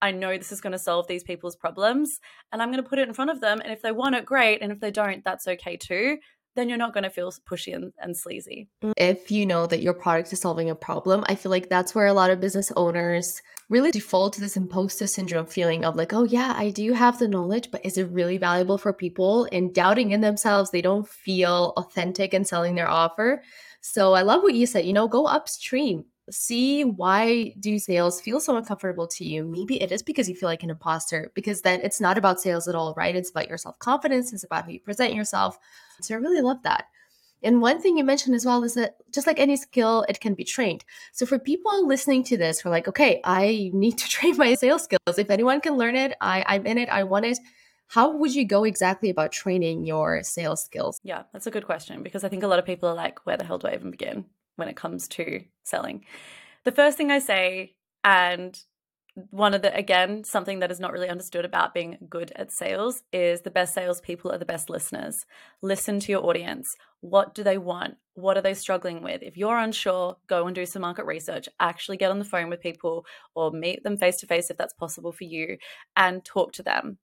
I 0.00 0.12
know 0.12 0.38
this 0.38 0.52
is 0.52 0.60
going 0.60 0.72
to 0.72 0.78
solve 0.78 1.08
these 1.08 1.24
people's 1.24 1.56
problems 1.56 2.20
and 2.52 2.62
I'm 2.62 2.70
going 2.70 2.82
to 2.82 2.88
put 2.88 3.00
it 3.00 3.08
in 3.08 3.14
front 3.14 3.32
of 3.32 3.40
them. 3.40 3.60
And 3.60 3.72
if 3.72 3.82
they 3.82 3.90
want 3.90 4.14
it, 4.14 4.24
great. 4.24 4.62
And 4.62 4.70
if 4.70 4.78
they 4.78 4.92
don't, 4.92 5.24
that's 5.24 5.48
okay 5.48 5.76
too 5.76 6.18
then 6.56 6.68
you're 6.68 6.78
not 6.78 6.92
going 6.92 7.04
to 7.04 7.10
feel 7.10 7.30
pushy 7.30 7.74
and, 7.74 7.92
and, 7.98 8.16
sleazy. 8.16 8.68
Mm. 8.82 8.92
If 8.96 9.30
you 9.30 9.46
know 9.46 9.66
that 9.66 9.82
your 9.82 9.94
product 9.94 10.32
is 10.32 10.40
solving 10.40 10.70
a 10.70 10.74
problem, 10.74 11.24
I 11.28 11.34
feel 11.34 11.50
like 11.50 11.68
that's 11.68 11.94
where 11.94 12.06
a 12.06 12.12
lot 12.12 12.30
of 12.30 12.40
business 12.40 12.72
owners 12.76 13.40
really 13.68 13.92
default 13.92 14.32
to 14.34 14.40
this 14.40 14.56
imposter 14.56 15.06
syndrome 15.06 15.46
feeling 15.46 15.84
of 15.84 15.94
like, 15.94 16.12
oh, 16.12 16.24
yeah, 16.24 16.54
I 16.56 16.70
do 16.70 16.92
have 16.92 17.18
the 17.18 17.28
knowledge, 17.28 17.70
but 17.70 17.84
is 17.84 17.96
it 17.96 18.10
really 18.10 18.36
valuable 18.36 18.78
for 18.78 18.92
people? 18.92 19.48
And 19.52 19.72
doubting 19.72 20.10
in 20.10 20.20
themselves, 20.20 20.70
they 20.70 20.82
don't 20.82 21.08
feel 21.08 21.72
authentic 21.76 22.34
in 22.34 22.44
selling 22.44 22.74
their 22.74 22.90
offer. 22.90 23.42
So 23.80 24.14
I 24.14 24.22
love 24.22 24.42
what 24.42 24.54
you 24.54 24.66
said, 24.66 24.84
you 24.84 24.92
know, 24.92 25.08
go 25.08 25.26
upstream. 25.26 26.04
see 26.30 26.84
why 26.84 27.52
do 27.58 27.76
sales 27.78 28.20
feel 28.20 28.38
so 28.38 28.56
uncomfortable 28.56 29.08
to 29.08 29.24
you. 29.24 29.44
Maybe 29.44 29.82
it 29.82 29.90
is 29.90 30.02
because 30.02 30.28
you 30.28 30.36
feel 30.36 30.48
like 30.48 30.62
an 30.62 30.70
imposter, 30.70 31.32
because 31.34 31.62
then 31.62 31.80
it's 31.82 32.00
not 32.00 32.18
about 32.18 32.40
sales 32.40 32.68
at 32.68 32.76
all, 32.76 32.94
right? 32.96 33.16
It's 33.16 33.30
about 33.30 33.48
your 33.48 33.58
self 33.58 33.78
confidence, 33.78 34.32
it's 34.32 34.44
about 34.44 34.64
how 34.64 34.70
you 34.70 34.80
present 34.80 35.14
yourself. 35.14 35.58
So 36.04 36.14
I 36.14 36.18
really 36.18 36.42
love 36.42 36.62
that. 36.62 36.86
And 37.42 37.62
one 37.62 37.80
thing 37.80 37.96
you 37.96 38.04
mentioned 38.04 38.34
as 38.34 38.44
well 38.44 38.62
is 38.64 38.74
that 38.74 38.96
just 39.12 39.26
like 39.26 39.38
any 39.38 39.56
skill, 39.56 40.04
it 40.08 40.20
can 40.20 40.34
be 40.34 40.44
trained. 40.44 40.84
So 41.12 41.24
for 41.24 41.38
people 41.38 41.86
listening 41.86 42.22
to 42.24 42.36
this 42.36 42.60
who 42.60 42.68
are 42.68 42.72
like, 42.72 42.88
okay, 42.88 43.20
I 43.24 43.70
need 43.72 43.98
to 43.98 44.08
train 44.08 44.36
my 44.36 44.54
sales 44.54 44.84
skills. 44.84 45.18
If 45.18 45.30
anyone 45.30 45.60
can 45.60 45.76
learn 45.76 45.96
it, 45.96 46.14
I, 46.20 46.44
I'm 46.46 46.66
in 46.66 46.78
it, 46.78 46.88
I 46.88 47.04
want 47.04 47.26
it. 47.26 47.38
How 47.88 48.16
would 48.16 48.34
you 48.34 48.44
go 48.44 48.64
exactly 48.64 49.10
about 49.10 49.32
training 49.32 49.84
your 49.84 50.22
sales 50.22 50.62
skills? 50.62 51.00
Yeah, 51.02 51.24
that's 51.32 51.48
a 51.48 51.50
good 51.50 51.66
question 51.66 52.02
because 52.02 52.22
I 52.22 52.28
think 52.28 52.44
a 52.44 52.46
lot 52.46 52.60
of 52.60 52.64
people 52.64 52.88
are 52.88 52.94
like, 52.94 53.26
where 53.26 53.36
the 53.36 53.44
hell 53.44 53.58
do 53.58 53.66
I 53.66 53.74
even 53.74 53.90
begin 53.90 54.26
when 54.56 54.68
it 54.68 54.76
comes 54.76 55.08
to 55.08 55.42
selling? 55.64 56.04
The 56.64 56.72
first 56.72 56.96
thing 56.96 57.10
I 57.10 57.18
say, 57.18 57.74
and 58.04 58.56
one 59.14 59.54
of 59.54 59.62
the 59.62 59.74
again 59.74 60.24
something 60.24 60.60
that 60.60 60.70
is 60.70 60.80
not 60.80 60.92
really 60.92 61.08
understood 61.08 61.44
about 61.44 61.74
being 61.74 61.98
good 62.08 62.32
at 62.36 62.52
sales 62.52 63.02
is 63.12 63.42
the 63.42 63.50
best 63.50 63.74
salespeople 63.74 64.30
are 64.30 64.38
the 64.38 64.44
best 64.44 64.70
listeners. 64.70 65.26
Listen 65.62 66.00
to 66.00 66.12
your 66.12 66.24
audience. 66.24 66.76
What 67.00 67.34
do 67.34 67.42
they 67.42 67.58
want? 67.58 67.96
What 68.14 68.36
are 68.36 68.42
they 68.42 68.54
struggling 68.54 69.02
with? 69.02 69.22
If 69.22 69.36
you're 69.36 69.58
unsure, 69.58 70.16
go 70.26 70.46
and 70.46 70.54
do 70.54 70.66
some 70.66 70.82
market 70.82 71.06
research. 71.06 71.48
Actually, 71.58 71.96
get 71.96 72.10
on 72.10 72.18
the 72.18 72.24
phone 72.24 72.50
with 72.50 72.60
people 72.60 73.06
or 73.34 73.50
meet 73.50 73.82
them 73.82 73.96
face 73.96 74.18
to 74.18 74.26
face 74.26 74.50
if 74.50 74.56
that's 74.56 74.74
possible 74.74 75.12
for 75.12 75.24
you, 75.24 75.56
and 75.96 76.24
talk 76.24 76.52
to 76.54 76.62
them. 76.62 76.98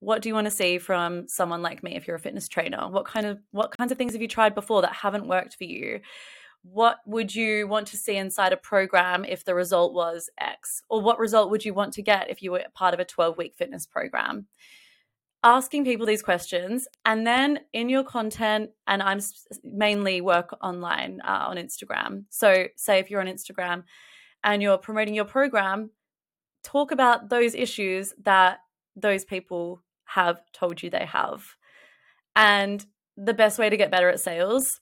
What 0.00 0.20
do 0.20 0.28
you 0.28 0.34
want 0.34 0.46
to 0.46 0.50
see 0.50 0.78
from 0.78 1.28
someone 1.28 1.62
like 1.62 1.82
me 1.82 1.94
if 1.94 2.06
you're 2.06 2.16
a 2.16 2.20
fitness 2.20 2.48
trainer? 2.48 2.88
What 2.88 3.06
kind 3.06 3.24
of 3.24 3.38
what 3.52 3.76
kinds 3.76 3.92
of 3.92 3.98
things 3.98 4.12
have 4.12 4.22
you 4.22 4.28
tried 4.28 4.54
before 4.54 4.82
that 4.82 4.94
haven't 4.94 5.28
worked 5.28 5.54
for 5.56 5.64
you? 5.64 6.00
What 6.62 6.98
would 7.06 7.34
you 7.34 7.66
want 7.66 7.88
to 7.88 7.96
see 7.96 8.16
inside 8.16 8.52
a 8.52 8.56
program 8.56 9.24
if 9.24 9.44
the 9.44 9.54
result 9.54 9.92
was 9.92 10.30
X? 10.38 10.82
Or 10.88 11.00
what 11.00 11.18
result 11.18 11.50
would 11.50 11.64
you 11.64 11.74
want 11.74 11.92
to 11.94 12.02
get 12.02 12.30
if 12.30 12.42
you 12.42 12.52
were 12.52 12.64
part 12.74 12.94
of 12.94 13.00
a 13.00 13.04
12 13.04 13.36
week 13.36 13.54
fitness 13.56 13.86
program? 13.86 14.46
Asking 15.44 15.84
people 15.84 16.06
these 16.06 16.22
questions, 16.22 16.86
and 17.04 17.26
then 17.26 17.60
in 17.72 17.88
your 17.88 18.04
content, 18.04 18.70
and 18.86 19.02
I'm 19.02 19.18
mainly 19.64 20.20
work 20.20 20.56
online 20.62 21.20
uh, 21.24 21.46
on 21.48 21.56
Instagram. 21.56 22.26
So, 22.30 22.68
say 22.76 23.00
if 23.00 23.10
you're 23.10 23.20
on 23.20 23.26
Instagram 23.26 23.82
and 24.44 24.62
you're 24.62 24.78
promoting 24.78 25.14
your 25.16 25.24
program, 25.24 25.90
talk 26.62 26.92
about 26.92 27.28
those 27.28 27.56
issues 27.56 28.14
that 28.22 28.60
those 28.94 29.24
people 29.24 29.82
have 30.04 30.40
told 30.52 30.80
you 30.80 30.90
they 30.90 31.06
have. 31.06 31.44
And 32.36 32.86
the 33.16 33.34
best 33.34 33.58
way 33.58 33.68
to 33.68 33.76
get 33.76 33.90
better 33.90 34.08
at 34.08 34.20
sales 34.20 34.80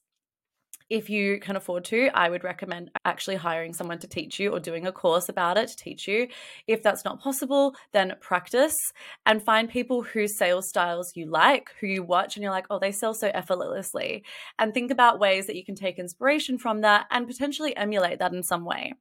if 0.90 1.08
you 1.08 1.38
can 1.38 1.54
afford 1.54 1.84
to, 1.84 2.10
I 2.12 2.28
would 2.28 2.42
recommend 2.42 2.90
actually 3.04 3.36
hiring 3.36 3.72
someone 3.72 4.00
to 4.00 4.08
teach 4.08 4.40
you 4.40 4.50
or 4.50 4.58
doing 4.58 4.86
a 4.86 4.92
course 4.92 5.28
about 5.28 5.56
it 5.56 5.68
to 5.68 5.76
teach 5.76 6.08
you. 6.08 6.26
If 6.66 6.82
that's 6.82 7.04
not 7.04 7.20
possible, 7.20 7.76
then 7.92 8.16
practice 8.20 8.76
and 9.24 9.42
find 9.42 9.70
people 9.70 10.02
whose 10.02 10.36
sales 10.36 10.68
styles 10.68 11.12
you 11.14 11.26
like, 11.26 11.70
who 11.80 11.86
you 11.86 12.02
watch 12.02 12.36
and 12.36 12.42
you're 12.42 12.52
like, 12.52 12.66
oh, 12.70 12.80
they 12.80 12.90
sell 12.90 13.14
so 13.14 13.30
effortlessly. 13.32 14.24
And 14.58 14.74
think 14.74 14.90
about 14.90 15.20
ways 15.20 15.46
that 15.46 15.56
you 15.56 15.64
can 15.64 15.76
take 15.76 15.98
inspiration 15.98 16.58
from 16.58 16.80
that 16.80 17.06
and 17.10 17.28
potentially 17.28 17.76
emulate 17.76 18.18
that 18.18 18.32
in 18.32 18.42
some 18.42 18.64
way 18.64 18.94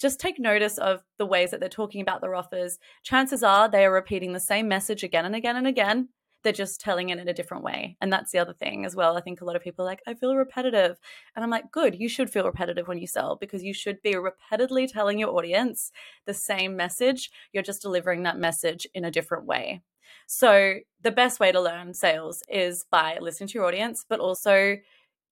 just 0.00 0.18
take 0.18 0.36
notice 0.36 0.78
of 0.78 1.00
the 1.18 1.26
ways 1.26 1.52
that 1.52 1.60
they're 1.60 1.68
talking 1.68 2.00
about 2.00 2.20
their 2.20 2.34
offers. 2.34 2.76
Chances 3.04 3.44
are 3.44 3.68
they 3.68 3.84
are 3.84 3.92
repeating 3.92 4.32
the 4.32 4.40
same 4.40 4.66
message 4.66 5.04
again 5.04 5.24
and 5.24 5.36
again 5.36 5.54
and 5.54 5.66
again 5.68 6.08
they're 6.42 6.52
just 6.52 6.80
telling 6.80 7.10
it 7.10 7.18
in 7.18 7.28
a 7.28 7.34
different 7.34 7.62
way. 7.62 7.96
And 8.00 8.12
that's 8.12 8.32
the 8.32 8.38
other 8.38 8.52
thing 8.52 8.84
as 8.84 8.96
well. 8.96 9.16
I 9.16 9.20
think 9.20 9.40
a 9.40 9.44
lot 9.44 9.56
of 9.56 9.62
people 9.62 9.84
are 9.84 9.88
like, 9.88 10.02
I 10.06 10.14
feel 10.14 10.34
repetitive. 10.34 10.98
And 11.34 11.44
I'm 11.44 11.50
like, 11.50 11.70
good, 11.70 11.98
you 11.98 12.08
should 12.08 12.30
feel 12.30 12.44
repetitive 12.44 12.88
when 12.88 12.98
you 12.98 13.06
sell 13.06 13.36
because 13.36 13.62
you 13.62 13.74
should 13.74 14.02
be 14.02 14.16
repeatedly 14.16 14.86
telling 14.86 15.18
your 15.18 15.34
audience 15.36 15.92
the 16.26 16.34
same 16.34 16.76
message. 16.76 17.30
You're 17.52 17.62
just 17.62 17.82
delivering 17.82 18.24
that 18.24 18.38
message 18.38 18.86
in 18.94 19.04
a 19.04 19.10
different 19.10 19.46
way. 19.46 19.82
So, 20.26 20.76
the 21.00 21.10
best 21.10 21.40
way 21.40 21.52
to 21.52 21.60
learn 21.60 21.94
sales 21.94 22.42
is 22.48 22.84
by 22.90 23.18
listening 23.20 23.48
to 23.48 23.54
your 23.54 23.66
audience, 23.66 24.04
but 24.08 24.20
also 24.20 24.76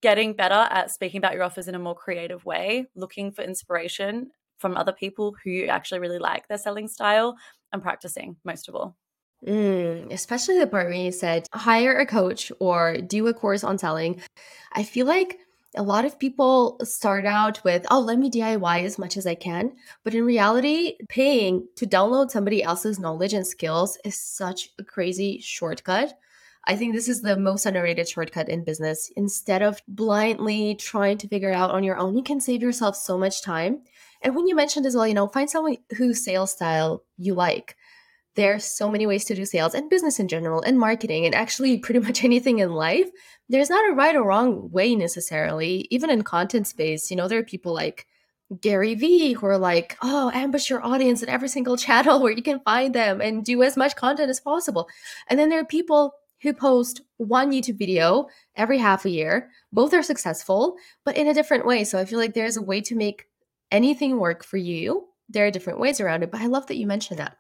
getting 0.03 0.33
better 0.33 0.55
at 0.71 0.91
speaking 0.91 1.19
about 1.19 1.35
your 1.35 1.45
offers 1.45 1.69
in 1.69 1.75
a 1.75 1.79
more 1.79 1.95
creative 1.95 2.45
way, 2.45 2.87
looking 2.95 3.31
for 3.31 3.43
inspiration 3.43 4.31
from 4.59 4.77
other 4.77 4.93
people 4.93 5.37
who 5.45 5.65
actually 5.65 6.01
really 6.01 6.19
like 6.19 6.49
their 6.49 6.59
selling 6.59 6.89
style, 6.89 7.37
and 7.73 7.83
practicing 7.83 8.37
most 8.45 8.69
of 8.69 8.75
all. 8.75 8.97
Mm, 9.47 10.13
especially 10.13 10.59
the 10.59 10.67
part 10.67 10.89
where 10.89 10.95
you 10.95 11.13
said 11.13 11.47
hire 11.53 11.99
a 11.99 12.05
coach 12.05 12.53
or 12.61 12.99
do 12.99 13.27
a 13.27 13.35
course 13.35 13.65
on 13.65 13.79
selling. 13.79 14.21
I 14.73 14.83
feel 14.83 15.07
like 15.07 15.39
a 15.77 15.83
lot 15.83 16.05
of 16.05 16.19
people 16.19 16.79
start 16.83 17.25
out 17.25 17.63
with, 17.65 17.87
oh, 17.91 18.01
let 18.01 18.19
me 18.19 18.31
DIY 18.31 18.85
as 18.85 18.99
much 18.99 19.17
as 19.17 19.27
I 19.27 19.37
can. 19.37 19.73
But 20.05 20.15
in 20.15 20.25
reality, 20.25 20.97
paying 21.09 21.67
to 21.77 21.87
download 21.87 22.31
somebody 22.31 22.63
else's 22.63 22.99
knowledge 22.99 23.33
and 23.33 23.47
skills 23.47 23.97
is 24.05 24.21
such 24.21 24.71
a 24.79 24.85
crazy 24.85 25.39
shortcut. 25.41 26.19
I 26.67 26.77
think 26.77 26.95
this 26.95 27.09
is 27.09 27.23
the 27.23 27.39
most 27.39 27.65
underrated 27.65 28.09
shortcut 28.09 28.49
in 28.49 28.65
business. 28.65 29.11
Instead 29.17 29.63
of 29.63 29.81
blindly 29.89 30.75
trying 30.75 31.17
to 31.19 31.29
figure 31.29 31.53
out 31.53 31.71
on 31.71 31.85
your 31.85 31.97
own, 31.97 32.17
you 32.17 32.23
can 32.23 32.41
save 32.41 32.63
yourself 32.63 32.97
so 32.97 33.17
much 33.17 33.43
time. 33.43 33.81
And 34.23 34.37
when 34.37 34.47
you 34.47 34.55
mentioned 34.55 34.85
as 34.85 34.95
well, 34.95 35.07
you 35.07 35.15
know, 35.15 35.29
find 35.29 35.49
someone 35.49 35.79
whose 35.97 36.23
sales 36.23 36.53
style 36.53 37.05
you 37.17 37.35
like 37.35 37.77
there's 38.37 38.65
so 38.65 38.91
many 38.91 39.07
ways 39.07 39.25
to 39.25 39.35
do 39.35 39.45
sales 39.45 39.75
and 39.75 39.91
business 39.91 40.21
in 40.21 40.29
general 40.29 40.63
and 40.63 40.79
marketing 40.79 41.27
and 41.27 41.35
actually 41.35 41.79
pretty 41.85 42.01
much 42.01 42.25
anything 42.25 42.59
in 42.59 42.73
life. 42.73 43.09
There's 43.49 43.71
not 43.71 43.91
a 43.91 43.95
right 43.95 44.15
or 44.15 44.25
wrong 44.25 44.71
way 44.71 44.95
necessarily 44.95 45.89
even 45.91 46.11
in 46.11 46.23
content 46.23 46.67
space. 46.67 47.11
You 47.11 47.17
know 47.17 47.29
there 47.29 47.41
are 47.41 47.45
people 47.45 47.75
like 47.75 48.07
gary 48.61 48.97
vee 48.97 49.33
who 49.33 49.47
are 49.47 49.59
like 49.59 49.97
oh 50.03 50.29
ambush 50.35 50.71
your 50.71 50.85
audience 50.85 51.23
in 51.23 51.29
every 51.29 51.47
single 51.47 51.77
channel 51.85 52.21
where 52.21 52.33
you 52.33 52.43
can 52.43 52.59
find 52.61 52.95
them 52.95 53.21
and 53.21 53.45
do 53.45 53.63
as 53.63 53.77
much 53.77 53.97
content 53.97 54.31
as 54.31 54.41
possible. 54.41 54.89
And 55.29 55.39
then 55.39 55.49
there 55.49 55.61
are 55.61 55.65
people 55.65 56.15
who 56.43 56.53
post 56.55 57.03
one 57.19 57.51
youtube 57.51 57.79
video 57.79 58.27
every 58.57 58.79
half 58.79 59.05
a 59.05 59.11
year. 59.11 59.51
Both 59.73 59.95
are 59.95 60.03
successful 60.03 60.77
but 61.05 61.17
in 61.17 61.29
a 61.29 61.35
different 61.35 61.67
way. 61.67 61.85
So 61.85 61.99
i 61.99 62.05
feel 62.05 62.19
like 62.19 62.35
there's 62.35 62.57
a 62.57 62.63
way 62.63 62.81
to 62.83 62.95
make 62.95 63.27
anything 63.71 64.19
work 64.19 64.45
for 64.45 64.57
you. 64.57 65.07
There 65.29 65.47
are 65.47 65.51
different 65.51 65.81
ways 65.81 66.01
around 66.01 66.23
it 66.23 66.31
but 66.31 66.41
i 66.41 66.47
love 66.47 66.67
that 66.69 66.77
you 66.77 66.87
mentioned 66.87 67.19
that 67.19 67.37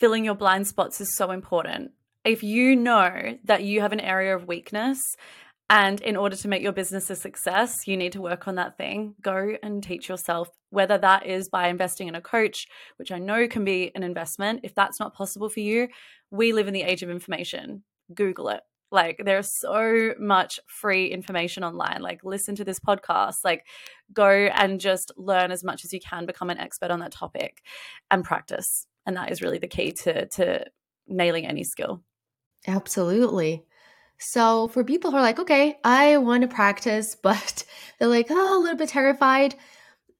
filling 0.00 0.24
your 0.24 0.34
blind 0.34 0.66
spots 0.66 1.00
is 1.00 1.14
so 1.14 1.30
important. 1.30 1.92
If 2.24 2.42
you 2.42 2.74
know 2.74 3.38
that 3.44 3.62
you 3.62 3.82
have 3.82 3.92
an 3.92 4.00
area 4.00 4.34
of 4.34 4.48
weakness, 4.48 4.98
and 5.68 6.00
in 6.00 6.16
order 6.16 6.34
to 6.34 6.48
make 6.48 6.62
your 6.62 6.72
business 6.72 7.10
a 7.10 7.16
success, 7.16 7.86
you 7.86 7.96
need 7.96 8.10
to 8.12 8.20
work 8.20 8.48
on 8.48 8.56
that 8.56 8.76
thing. 8.76 9.14
Go 9.22 9.56
and 9.62 9.80
teach 9.80 10.08
yourself, 10.08 10.48
whether 10.70 10.98
that 10.98 11.26
is 11.26 11.48
by 11.48 11.68
investing 11.68 12.08
in 12.08 12.16
a 12.16 12.20
coach, 12.20 12.66
which 12.96 13.12
I 13.12 13.20
know 13.20 13.46
can 13.46 13.64
be 13.64 13.92
an 13.94 14.02
investment. 14.02 14.60
If 14.64 14.74
that's 14.74 14.98
not 14.98 15.14
possible 15.14 15.48
for 15.48 15.60
you, 15.60 15.86
we 16.32 16.52
live 16.52 16.66
in 16.66 16.74
the 16.74 16.82
age 16.82 17.04
of 17.04 17.10
information. 17.10 17.84
Google 18.12 18.48
it. 18.48 18.62
Like 18.90 19.22
there's 19.24 19.56
so 19.60 20.14
much 20.18 20.58
free 20.66 21.06
information 21.06 21.62
online. 21.62 22.02
Like 22.02 22.24
listen 22.24 22.56
to 22.56 22.64
this 22.64 22.80
podcast, 22.80 23.36
like 23.44 23.64
go 24.12 24.28
and 24.28 24.80
just 24.80 25.12
learn 25.16 25.52
as 25.52 25.62
much 25.62 25.84
as 25.84 25.92
you 25.92 26.00
can, 26.00 26.26
become 26.26 26.50
an 26.50 26.58
expert 26.58 26.90
on 26.90 26.98
that 26.98 27.12
topic 27.12 27.62
and 28.10 28.24
practice 28.24 28.88
and 29.06 29.16
that 29.16 29.30
is 29.30 29.42
really 29.42 29.58
the 29.58 29.68
key 29.68 29.92
to 29.92 30.26
to 30.26 30.64
nailing 31.06 31.46
any 31.46 31.64
skill. 31.64 32.02
Absolutely. 32.66 33.64
So 34.18 34.68
for 34.68 34.84
people 34.84 35.10
who 35.10 35.16
are 35.16 35.22
like 35.22 35.38
okay 35.38 35.78
i 35.82 36.18
want 36.18 36.42
to 36.42 36.48
practice 36.48 37.14
but 37.22 37.64
they're 37.98 38.08
like 38.08 38.26
oh 38.30 38.58
a 38.58 38.60
little 38.60 38.76
bit 38.76 38.90
terrified 38.90 39.54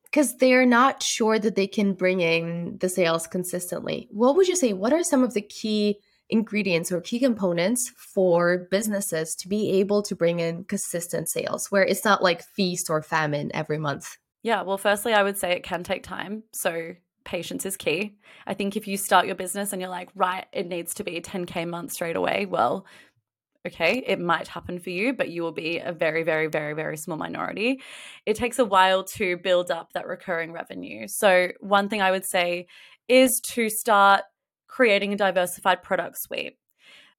because 0.05 0.37
they're 0.39 0.67
not 0.67 1.03
sure 1.03 1.39
that 1.39 1.55
they 1.55 1.67
can 1.67 1.95
bring 1.95 2.21
in 2.21 2.79
the 2.81 2.89
sales 2.89 3.29
consistently. 3.29 4.09
What 4.11 4.37
would 4.37 4.49
you 4.49 4.57
say 4.57 4.73
what 4.73 4.93
are 4.93 5.05
some 5.05 5.23
of 5.23 5.35
the 5.35 5.43
key 5.43 5.99
ingredients 6.29 6.93
or 6.93 7.01
key 7.01 7.19
components 7.19 7.93
for 7.97 8.69
businesses 8.71 9.35
to 9.35 9.49
be 9.49 9.71
able 9.73 10.03
to 10.03 10.15
bring 10.15 10.39
in 10.41 10.65
consistent 10.65 11.29
sales 11.29 11.71
where 11.71 11.85
it's 11.85 12.05
not 12.05 12.23
like 12.23 12.43
feast 12.43 12.89
or 12.89 13.03
famine 13.03 13.51
every 13.55 13.79
month? 13.79 14.17
Yeah 14.43 14.63
well 14.63 14.79
firstly 14.79 15.13
i 15.13 15.23
would 15.23 15.39
say 15.39 15.53
it 15.53 15.63
can 15.63 15.85
take 15.85 16.03
time. 16.03 16.43
So 16.53 16.95
patience 17.25 17.67
is 17.67 17.77
key. 17.77 18.15
I 18.47 18.55
think 18.55 18.77
if 18.77 18.87
you 18.87 18.97
start 18.97 19.27
your 19.27 19.35
business 19.35 19.73
and 19.73 19.81
you're 19.81 19.91
like, 19.91 20.11
right, 20.15 20.47
it 20.53 20.67
needs 20.67 20.95
to 20.95 21.05
be 21.05 21.21
10K 21.21 21.69
month 21.69 21.93
straight 21.93 22.17
away, 22.17 22.47
well, 22.47 22.87
okay, 23.67 24.03
it 24.07 24.19
might 24.19 24.49
happen 24.49 24.79
for 24.79 24.91
you, 24.91 25.13
but 25.13 25.29
you 25.29 25.43
will 25.43 25.53
be 25.53 25.79
a 25.79 25.93
very, 25.93 26.23
very, 26.23 26.47
very, 26.47 26.75
very 26.75 26.97
small 26.97 27.19
minority. 27.19 27.83
It 28.27 28.37
takes 28.37 28.59
a 28.59 28.65
while 28.65 29.05
to 29.17 29.37
build 29.37 29.71
up 29.71 29.93
that 29.93 30.07
recurring 30.07 30.53
revenue. 30.53 31.07
So, 31.09 31.49
one 31.61 31.89
thing 31.89 32.01
I 32.01 32.11
would 32.11 32.25
say 32.25 32.67
is 33.09 33.41
to 33.55 33.69
start 33.69 34.23
creating 34.67 35.13
a 35.13 35.17
diversified 35.17 35.83
product 35.83 36.17
suite 36.21 36.57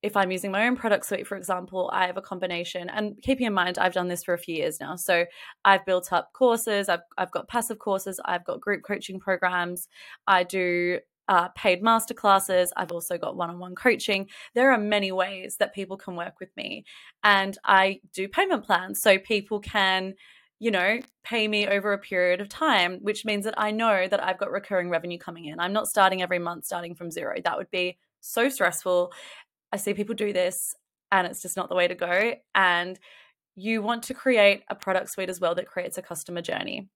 if 0.04 0.18
I'm 0.18 0.32
using 0.32 0.52
my 0.52 0.66
own 0.68 0.76
product 0.76 1.06
suite, 1.06 1.28
for 1.28 1.38
example, 1.38 1.90
I 1.94 2.08
have 2.08 2.18
a 2.18 2.22
combination. 2.22 2.90
And 2.90 3.22
keeping 3.22 3.46
in 3.46 3.54
mind, 3.54 3.78
I've 3.78 3.94
done 3.94 4.08
this 4.08 4.24
for 4.24 4.34
a 4.34 4.38
few 4.38 4.56
years 4.56 4.80
now. 4.80 4.96
So 4.96 5.26
I've 5.64 5.86
built 5.86 6.12
up 6.12 6.34
courses, 6.34 6.90
I've, 6.90 7.02
I've 7.18 7.32
got 7.32 7.48
passive 7.48 7.80
courses, 7.80 8.20
I've 8.26 8.46
got 8.46 8.62
group 8.62 8.84
coaching 8.84 9.20
programs, 9.20 9.88
I 10.28 10.44
do 10.44 11.00
uh, 11.28 11.48
paid 11.50 11.82
masterclasses. 11.82 12.70
I've 12.76 12.92
also 12.92 13.18
got 13.18 13.38
one 13.38 13.50
on 13.50 13.58
one 13.58 13.76
coaching. 13.76 14.28
There 14.54 14.72
are 14.72 14.78
many 14.78 15.14
ways 15.14 15.56
that 15.60 15.74
people 15.74 15.96
can 15.96 16.18
work 16.18 16.42
with 16.42 16.50
me. 16.58 16.84
And 17.24 17.58
I 17.64 18.02
do 18.14 18.28
payment 18.28 18.66
plans 18.66 19.02
so 19.02 19.18
people 19.18 19.62
can 19.62 20.16
you 20.62 20.70
know, 20.70 21.00
pay 21.24 21.48
me 21.48 21.68
over 21.68 21.92
a 21.92 21.98
period 21.98 22.40
of 22.40 22.48
time, 22.48 23.00
which 23.02 23.26
means 23.26 23.46
that 23.46 23.56
I 23.58 23.72
know 23.72 24.08
that 24.08 24.24
I've 24.24 24.38
got 24.38 24.52
recurring 24.52 24.92
revenue 24.92 25.18
coming 25.18 25.46
in. 25.46 25.60
I'm 25.60 25.74
not 25.74 25.88
starting 25.88 26.22
every 26.22 26.38
month 26.38 26.66
starting 26.66 26.94
from 26.94 27.10
zero. 27.10 27.38
That 27.44 27.58
would 27.58 27.72
be 27.72 27.98
so 28.20 28.48
stressful. 28.48 29.12
I 29.72 29.78
see 29.78 29.94
people 29.94 30.16
do 30.16 30.34
this 30.34 30.76
and 31.12 31.28
it's 31.28 31.42
just 31.42 31.58
not 31.58 31.70
the 31.70 31.76
way 31.76 31.88
to 31.88 31.96
go. 31.96 32.34
And 32.56 33.00
you 33.56 33.82
want 33.82 34.04
to 34.04 34.14
create 34.14 34.64
a 34.70 34.76
product 34.76 35.10
suite 35.10 35.30
as 35.30 35.40
well 35.40 35.56
that 35.56 35.68
creates 35.68 35.98
a 35.98 36.02
customer 36.02 36.42
journey. 36.42 36.90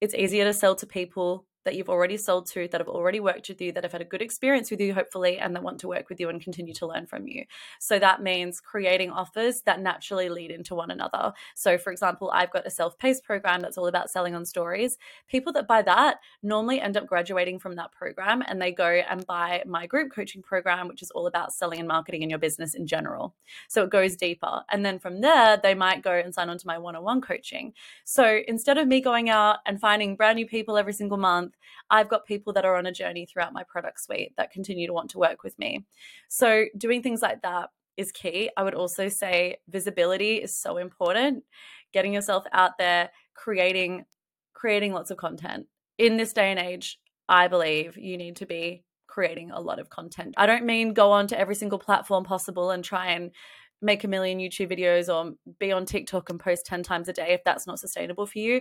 It's 0.00 0.14
easier 0.14 0.44
to 0.44 0.54
sell 0.54 0.74
to 0.76 0.86
people 0.86 1.46
that 1.64 1.74
you've 1.74 1.88
already 1.88 2.16
sold 2.16 2.46
to, 2.46 2.68
that 2.68 2.80
have 2.80 2.88
already 2.88 3.20
worked 3.20 3.48
with 3.48 3.60
you, 3.60 3.72
that 3.72 3.84
have 3.84 3.92
had 3.92 4.00
a 4.00 4.04
good 4.06 4.22
experience 4.22 4.70
with 4.70 4.80
you, 4.80 4.94
hopefully, 4.94 5.38
and 5.38 5.54
that 5.54 5.62
want 5.62 5.78
to 5.80 5.88
work 5.88 6.08
with 6.08 6.20
you 6.20 6.28
and 6.28 6.42
continue 6.42 6.74
to 6.74 6.86
learn 6.86 7.06
from 7.06 7.26
you. 7.26 7.44
So 7.78 7.98
that 7.98 8.22
means 8.22 8.60
creating 8.60 9.10
offers 9.10 9.62
that 9.62 9.80
naturally 9.80 10.28
lead 10.28 10.50
into 10.50 10.74
one 10.74 10.90
another. 10.90 11.32
So, 11.54 11.78
for 11.78 11.92
example, 11.92 12.30
I've 12.32 12.50
got 12.50 12.66
a 12.66 12.70
self 12.70 12.98
paced 12.98 13.24
program 13.24 13.60
that's 13.60 13.78
all 13.78 13.86
about 13.86 14.10
selling 14.10 14.34
on 14.34 14.44
stories. 14.44 14.96
People 15.28 15.52
that 15.54 15.68
buy 15.68 15.82
that 15.82 16.18
normally 16.42 16.80
end 16.80 16.96
up 16.96 17.06
graduating 17.06 17.58
from 17.58 17.76
that 17.76 17.92
program 17.92 18.42
and 18.46 18.60
they 18.60 18.72
go 18.72 18.88
and 18.88 19.26
buy 19.26 19.62
my 19.66 19.86
group 19.86 20.12
coaching 20.12 20.42
program, 20.42 20.88
which 20.88 21.02
is 21.02 21.10
all 21.10 21.26
about 21.26 21.52
selling 21.52 21.78
and 21.78 21.88
marketing 21.88 22.22
in 22.22 22.30
your 22.30 22.38
business 22.38 22.74
in 22.74 22.86
general. 22.86 23.34
So 23.68 23.82
it 23.84 23.90
goes 23.90 24.16
deeper. 24.16 24.62
And 24.70 24.84
then 24.84 24.98
from 24.98 25.20
there, 25.20 25.58
they 25.62 25.74
might 25.74 26.02
go 26.02 26.12
and 26.12 26.34
sign 26.34 26.48
on 26.48 26.58
to 26.58 26.66
my 26.66 26.78
one 26.78 26.96
on 26.96 27.02
one 27.02 27.20
coaching. 27.20 27.72
So 28.04 28.40
instead 28.46 28.78
of 28.78 28.88
me 28.88 29.00
going 29.00 29.30
out 29.30 29.58
and 29.66 29.80
finding 29.80 30.16
brand 30.16 30.36
new 30.36 30.46
people 30.46 30.76
every 30.76 30.92
single 30.92 31.18
month, 31.18 31.49
month, 31.50 31.56
I've 31.90 32.08
got 32.08 32.26
people 32.26 32.52
that 32.54 32.64
are 32.64 32.76
on 32.76 32.86
a 32.86 32.92
journey 32.92 33.26
throughout 33.26 33.52
my 33.52 33.64
product 33.64 34.00
suite 34.00 34.32
that 34.36 34.52
continue 34.52 34.86
to 34.86 34.92
want 34.92 35.10
to 35.10 35.18
work 35.18 35.42
with 35.42 35.58
me. 35.58 35.84
So, 36.28 36.66
doing 36.76 37.02
things 37.02 37.22
like 37.22 37.42
that 37.42 37.70
is 37.96 38.12
key. 38.12 38.50
I 38.56 38.62
would 38.62 38.74
also 38.74 39.08
say 39.08 39.56
visibility 39.68 40.36
is 40.36 40.56
so 40.56 40.76
important. 40.76 41.44
Getting 41.92 42.14
yourself 42.14 42.44
out 42.52 42.78
there, 42.78 43.10
creating 43.34 44.04
creating 44.54 44.92
lots 44.92 45.10
of 45.10 45.16
content. 45.16 45.66
In 45.98 46.16
this 46.16 46.32
day 46.32 46.50
and 46.50 46.58
age, 46.58 46.98
I 47.28 47.48
believe 47.48 47.96
you 47.96 48.16
need 48.16 48.36
to 48.36 48.46
be 48.46 48.84
creating 49.06 49.50
a 49.50 49.60
lot 49.60 49.78
of 49.78 49.90
content. 49.90 50.34
I 50.36 50.46
don't 50.46 50.66
mean 50.66 50.92
go 50.92 51.12
on 51.12 51.26
to 51.28 51.38
every 51.38 51.54
single 51.54 51.78
platform 51.78 52.24
possible 52.24 52.70
and 52.70 52.84
try 52.84 53.12
and 53.12 53.30
make 53.82 54.04
a 54.04 54.08
million 54.08 54.38
YouTube 54.38 54.70
videos 54.70 55.08
or 55.12 55.32
be 55.58 55.72
on 55.72 55.86
TikTok 55.86 56.28
and 56.28 56.38
post 56.38 56.66
10 56.66 56.82
times 56.82 57.08
a 57.08 57.12
day 57.14 57.32
if 57.32 57.42
that's 57.44 57.66
not 57.66 57.80
sustainable 57.80 58.26
for 58.26 58.38
you 58.38 58.60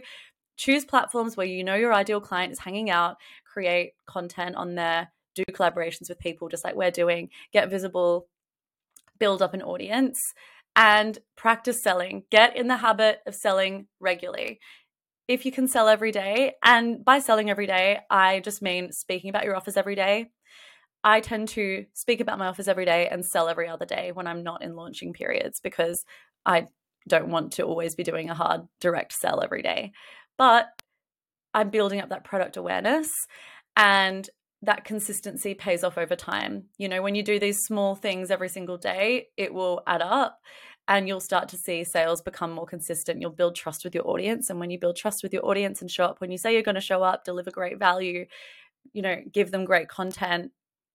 choose 0.60 0.84
platforms 0.84 1.38
where 1.38 1.48
you 1.48 1.64
know 1.64 1.76
your 1.76 1.94
ideal 1.94 2.20
client 2.20 2.52
is 2.52 2.60
hanging 2.60 2.90
out, 2.90 3.16
create 3.46 3.94
content 4.06 4.58
on 4.58 4.76
there, 4.76 5.10
do 5.34 5.44
collaborations 5.54 6.10
with 6.10 6.20
people 6.20 6.50
just 6.50 6.66
like 6.66 6.76
we're 6.76 6.92
doing, 6.92 7.30
get 7.54 7.70
visible, 7.70 8.28
build 9.20 9.42
up 9.42 9.54
an 9.54 9.62
audience, 9.62 10.20
and 10.76 11.18
practice 11.38 11.82
selling. 11.82 12.24
Get 12.30 12.58
in 12.58 12.68
the 12.68 12.78
habit 12.78 13.20
of 13.26 13.36
selling 13.36 13.88
regularly. 14.02 14.60
If 15.30 15.46
you 15.46 15.52
can 15.52 15.68
sell 15.68 15.88
every 15.88 16.12
day, 16.12 16.56
and 16.62 17.06
by 17.06 17.20
selling 17.20 17.50
every 17.50 17.68
day, 17.68 18.00
I 18.10 18.42
just 18.42 18.62
mean 18.62 18.92
speaking 18.92 19.30
about 19.30 19.46
your 19.46 19.56
offers 19.56 19.78
every 19.78 19.96
day. 19.96 20.32
I 21.06 21.22
tend 21.22 21.48
to 21.50 21.86
speak 21.94 22.20
about 22.20 22.38
my 22.38 22.48
offers 22.48 22.68
every 22.68 22.84
day 22.84 23.08
and 23.08 23.26
sell 23.26 23.48
every 23.48 23.70
other 23.70 23.86
day 23.86 24.12
when 24.12 24.28
I'm 24.28 24.44
not 24.44 24.62
in 24.62 24.76
launching 24.76 25.14
periods 25.14 25.62
because 25.62 26.04
I 26.46 26.68
don't 27.08 27.30
want 27.30 27.54
to 27.54 27.64
always 27.64 27.96
be 27.96 28.04
doing 28.04 28.30
a 28.30 28.34
hard 28.34 28.68
direct 28.82 29.14
sell 29.14 29.42
every 29.42 29.62
day 29.62 29.94
but 30.40 30.70
I'm 31.54 31.70
building 31.70 32.00
up 32.00 32.10
that 32.10 32.24
product 32.24 32.58
awareness 32.58 33.12
and 33.76 34.28
that 34.62 34.86
consistency 34.86 35.54
pays 35.54 35.84
off 35.84 35.98
over 35.98 36.16
time. 36.16 36.66
You 36.78 36.90
know, 36.90 37.02
when 37.02 37.14
you 37.14 37.24
do 37.24 37.40
these 37.40 37.60
small 37.60 37.94
things 37.94 38.32
every 38.32 38.50
single 38.50 38.78
day, 38.78 39.28
it 39.38 39.54
will 39.54 39.84
add 39.86 40.02
up 40.02 40.40
and 40.88 41.08
you'll 41.08 41.20
start 41.20 41.50
to 41.50 41.58
see 41.58 41.84
sales 41.84 42.22
become 42.22 42.52
more 42.52 42.66
consistent. 42.66 43.22
You'll 43.22 43.32
build 43.32 43.56
trust 43.56 43.84
with 43.84 43.94
your 43.94 44.08
audience. 44.08 44.50
And 44.50 44.60
when 44.60 44.70
you 44.70 44.80
build 44.80 44.96
trust 44.96 45.24
with 45.24 45.34
your 45.34 45.46
audience 45.46 45.82
and 45.82 45.92
show 45.92 46.06
up, 46.06 46.22
when 46.22 46.32
you 46.32 46.38
say 46.38 46.54
you're 46.54 46.64
going 46.64 46.76
to 46.76 46.82
show 46.82 47.04
up, 47.04 47.26
deliver 47.26 47.52
great 47.52 47.78
value, 47.78 48.26
you 48.94 49.02
know, 49.02 49.18
give 49.32 49.52
them 49.52 49.66
great 49.66 49.90
content 49.90 50.52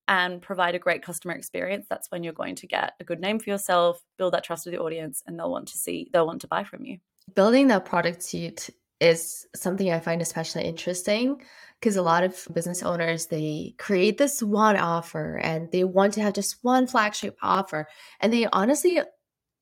and 0.09 0.43
provide 0.43 0.75
a 0.75 0.79
great 0.79 1.03
customer 1.03 1.35
experience, 1.35 1.87
that's 1.89 2.11
when 2.11 2.23
you're 2.23 2.33
going 2.33 2.57
to 2.57 2.67
get 2.67 2.93
a 3.01 3.05
good 3.05 3.21
name 3.21 3.39
for 3.39 3.49
yourself, 3.49 4.01
build 4.19 4.35
that 4.35 4.45
trust 4.45 4.67
with 4.67 4.75
your 4.75 4.83
audience, 4.83 5.23
and 5.27 5.39
they'll 5.39 5.51
want 5.51 5.69
to 5.69 5.79
see, 5.79 6.11
they'll 6.13 6.27
want 6.27 6.43
to 6.43 6.49
buy 6.49 6.65
from 6.65 6.85
you. 6.85 6.99
Building 7.35 7.69
that 7.69 7.87
product 7.87 8.23
suite 8.23 8.69
is 9.05 9.47
something 9.55 9.91
I 9.91 10.01
find 10.01 10.23
especially 10.23 10.65
interesting 10.65 11.41
because 11.79 11.97
a 11.97 12.03
lot 12.03 12.25
of 12.25 12.49
business 12.53 12.83
owners 12.83 13.27
they 13.27 13.75
create 13.79 14.17
this 14.17 14.43
one 14.43 14.77
offer 14.77 15.37
and 15.37 15.71
they 15.71 15.85
want 15.85 16.15
to 16.15 16.23
have 16.23 16.33
just 16.33 16.59
one 16.63 16.87
flagship 16.87 17.37
offer 17.43 17.87
and 18.21 18.33
they 18.33 18.47
honestly 18.47 19.01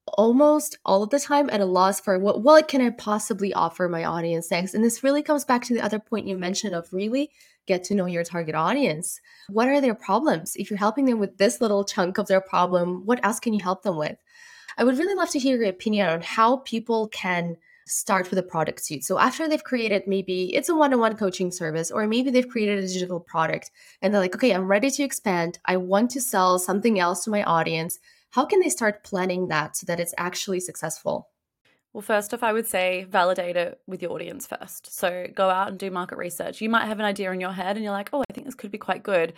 almost 0.07 0.78
all 0.85 1.02
of 1.02 1.11
the 1.11 1.20
time 1.20 1.48
at 1.50 1.61
a 1.61 1.64
loss 1.64 2.00
for 2.00 2.18
what 2.18 2.42
what 2.42 2.68
can 2.68 2.81
I 2.81 2.90
possibly 2.90 3.52
offer 3.52 3.88
my 3.88 4.05
audience 4.05 4.50
next? 4.50 4.74
And 4.74 4.85
this 4.85 5.02
really 5.02 5.22
comes 5.22 5.44
back 5.44 5.62
to 5.64 5.74
the 5.74 5.81
other 5.83 5.98
point 5.98 6.26
you 6.26 6.37
mentioned 6.37 6.74
of 6.74 6.92
really 6.92 7.31
get 7.66 7.85
to 7.85 7.94
know 7.94 8.07
your 8.07 8.24
target 8.24 8.55
audience. 8.55 9.20
What 9.48 9.68
are 9.68 9.81
their 9.81 9.94
problems? 9.94 10.57
If 10.57 10.70
you're 10.70 10.78
helping 10.78 11.05
them 11.05 11.20
with 11.20 11.38
this 11.38 11.61
little 11.61 11.85
chunk 11.85 12.18
of 12.18 12.26
their 12.26 12.40
problem 12.40 13.07
what 13.07 13.24
else 13.24 13.40
can 13.40 13.55
you 13.55 13.62
help 13.62 13.83
them 13.83 13.96
with? 13.96 14.16
I 14.76 14.85
would 14.85 14.98
really 14.98 15.14
love 15.14 15.31
to 15.31 15.38
hear 15.38 15.57
your 15.57 15.68
opinion 15.68 16.09
on 16.09 16.20
how 16.22 16.59
people 16.59 17.09
can 17.09 17.57
start 17.86 18.30
with 18.30 18.38
a 18.38 18.42
product 18.42 18.84
suite. 18.84 19.04
So 19.04 19.18
after 19.18 19.48
they've 19.48 19.62
created 19.62 20.06
maybe 20.06 20.54
it's 20.54 20.68
a 20.68 20.74
one-on-one 20.74 21.16
coaching 21.16 21.50
service 21.50 21.90
or 21.90 22.06
maybe 22.06 22.30
they've 22.30 22.48
created 22.48 22.78
a 22.78 22.86
digital 22.86 23.20
product 23.20 23.70
and 24.00 24.12
they're 24.12 24.20
like, 24.20 24.34
"Okay, 24.34 24.52
I'm 24.52 24.66
ready 24.66 24.90
to 24.90 25.02
expand. 25.02 25.58
I 25.64 25.76
want 25.76 26.10
to 26.12 26.20
sell 26.20 26.58
something 26.58 26.98
else 26.98 27.24
to 27.24 27.30
my 27.30 27.42
audience." 27.44 27.98
How 28.30 28.46
can 28.46 28.60
they 28.60 28.70
start 28.70 29.04
planning 29.04 29.48
that 29.48 29.76
so 29.76 29.84
that 29.86 30.00
it's 30.00 30.14
actually 30.16 30.60
successful? 30.60 31.28
Well, 31.92 32.00
first 32.00 32.32
off, 32.32 32.42
I 32.42 32.52
would 32.54 32.66
say 32.66 33.04
validate 33.04 33.56
it 33.56 33.80
with 33.86 34.00
your 34.00 34.12
audience 34.12 34.46
first. 34.46 34.94
So 34.94 35.26
go 35.34 35.50
out 35.50 35.68
and 35.68 35.78
do 35.78 35.90
market 35.90 36.16
research. 36.16 36.62
You 36.62 36.70
might 36.70 36.86
have 36.86 36.98
an 36.98 37.04
idea 37.04 37.30
in 37.32 37.40
your 37.40 37.52
head 37.52 37.76
and 37.76 37.84
you're 37.84 37.92
like, 37.92 38.08
oh, 38.14 38.24
I 38.28 38.32
think 38.32 38.46
this 38.46 38.54
could 38.54 38.70
be 38.70 38.78
quite 38.78 39.02
good, 39.02 39.34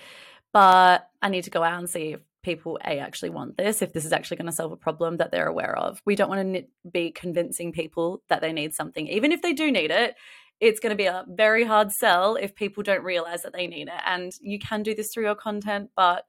but 0.53 1.11
I 1.21 1.29
need 1.29 1.43
to 1.45 1.51
go 1.51 1.65
out 1.65 1.81
and 1.81 1.91
see 1.91 2.13
if 2.13 2.21
people 2.45 2.79
a 2.85 2.99
actually 2.99 3.31
want 3.31 3.57
this 3.57 3.83
if 3.83 3.93
this 3.93 4.05
is 4.05 4.13
actually 4.13 4.37
going 4.37 4.47
to 4.47 4.53
solve 4.53 4.71
a 4.71 4.77
problem 4.77 5.17
that 5.17 5.33
they're 5.33 5.49
aware 5.49 5.77
of. 5.77 6.01
We 6.05 6.15
don't 6.15 6.29
want 6.29 6.55
to 6.55 6.65
be 6.89 7.11
convincing 7.11 7.73
people 7.73 8.23
that 8.29 8.41
they 8.41 8.53
need 8.53 8.75
something. 8.75 9.09
Even 9.09 9.33
if 9.33 9.43
they 9.43 9.53
do 9.53 9.73
need 9.73 9.91
it 9.91 10.15
it's 10.61 10.79
going 10.79 10.91
to 10.91 10.97
be 10.97 11.07
a 11.07 11.25
very 11.29 11.65
hard 11.65 11.91
sell 11.91 12.37
if 12.37 12.55
people 12.55 12.83
don't 12.83 13.03
realize 13.03 13.43
that 13.43 13.53
they 13.53 13.67
need 13.67 13.89
it. 13.89 14.01
And 14.07 14.33
you 14.41 14.59
can 14.59 14.85
do 14.85 14.95
this 14.95 15.11
through 15.13 15.25
your 15.25 15.35
content 15.35 15.91
but 15.97 16.25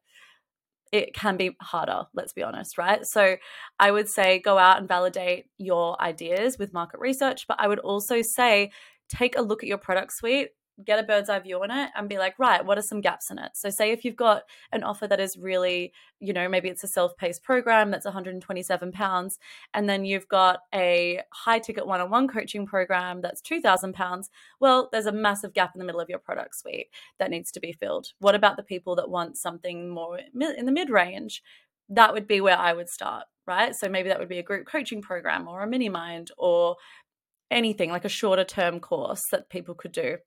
it 0.91 1.13
can 1.13 1.35
be 1.35 1.55
harder 1.61 2.03
let's 2.13 2.33
be 2.33 2.43
honest 2.43 2.77
right? 2.77 3.05
So 3.05 3.37
i 3.79 3.91
would 3.91 4.07
say 4.07 4.39
go 4.39 4.57
out 4.57 4.77
and 4.77 4.87
validate 4.87 5.45
your 5.57 6.01
ideas 6.01 6.57
with 6.57 6.73
market 6.73 6.99
research 6.99 7.45
but 7.47 7.59
i 7.59 7.67
would 7.67 7.79
also 7.79 8.21
say 8.21 8.71
take 9.09 9.37
a 9.37 9.41
look 9.41 9.63
at 9.63 9.67
your 9.67 9.77
product 9.77 10.13
suite 10.13 10.49
get 10.83 10.99
a 10.99 11.03
bird's 11.03 11.29
eye 11.29 11.39
view 11.39 11.61
on 11.63 11.71
it 11.71 11.89
and 11.95 12.09
be 12.09 12.17
like, 12.17 12.37
right, 12.37 12.65
what 12.65 12.77
are 12.77 12.81
some 12.81 12.99
gaps 12.99 13.31
in 13.31 13.39
it? 13.39 13.51
So, 13.53 13.69
say 13.69 13.91
if 13.91 14.03
you've 14.03 14.15
got 14.15 14.43
an 14.71 14.83
offer 14.83 15.07
that 15.07 15.19
is 15.19 15.37
really, 15.37 15.93
you 16.19 16.33
know, 16.33 16.49
maybe 16.49 16.69
it's 16.69 16.83
a 16.83 16.87
self 16.87 17.15
paced 17.15 17.43
program 17.43 17.91
that's 17.91 18.05
127 18.05 18.91
pounds, 18.91 19.39
and 19.73 19.87
then 19.87 20.03
you've 20.03 20.27
got 20.27 20.59
a 20.73 21.21
high 21.31 21.59
ticket 21.59 21.87
one 21.87 22.01
on 22.01 22.09
one 22.09 22.27
coaching 22.27 22.65
program 22.65 23.21
that's 23.21 23.41
2,000 23.41 23.93
pounds. 23.93 24.29
Well, 24.59 24.89
there's 24.91 25.05
a 25.05 25.11
massive 25.11 25.53
gap 25.53 25.71
in 25.73 25.79
the 25.79 25.85
middle 25.85 26.01
of 26.01 26.09
your 26.09 26.19
product 26.19 26.55
suite 26.57 26.87
that 27.19 27.31
needs 27.31 27.51
to 27.53 27.59
be 27.59 27.71
filled. 27.71 28.07
What 28.19 28.35
about 28.35 28.57
the 28.57 28.63
people 28.63 28.95
that 28.95 29.09
want 29.09 29.37
something 29.37 29.89
more 29.89 30.19
in 30.19 30.65
the 30.65 30.71
mid 30.71 30.89
range? 30.89 31.41
That 31.87 32.13
would 32.13 32.27
be 32.27 32.41
where 32.41 32.57
I 32.57 32.73
would 32.73 32.89
start, 32.89 33.25
right? 33.47 33.75
So, 33.75 33.87
maybe 33.87 34.09
that 34.09 34.19
would 34.19 34.29
be 34.29 34.39
a 34.39 34.43
group 34.43 34.67
coaching 34.67 35.01
program 35.01 35.47
or 35.47 35.61
a 35.61 35.67
mini 35.67 35.89
mind 35.89 36.31
or 36.37 36.75
anything 37.51 37.91
like 37.91 38.05
a 38.05 38.09
shorter 38.09 38.43
term 38.43 38.79
course 38.79 39.27
that 39.31 39.49
people 39.49 39.75
could 39.75 39.91
do. 39.91 40.17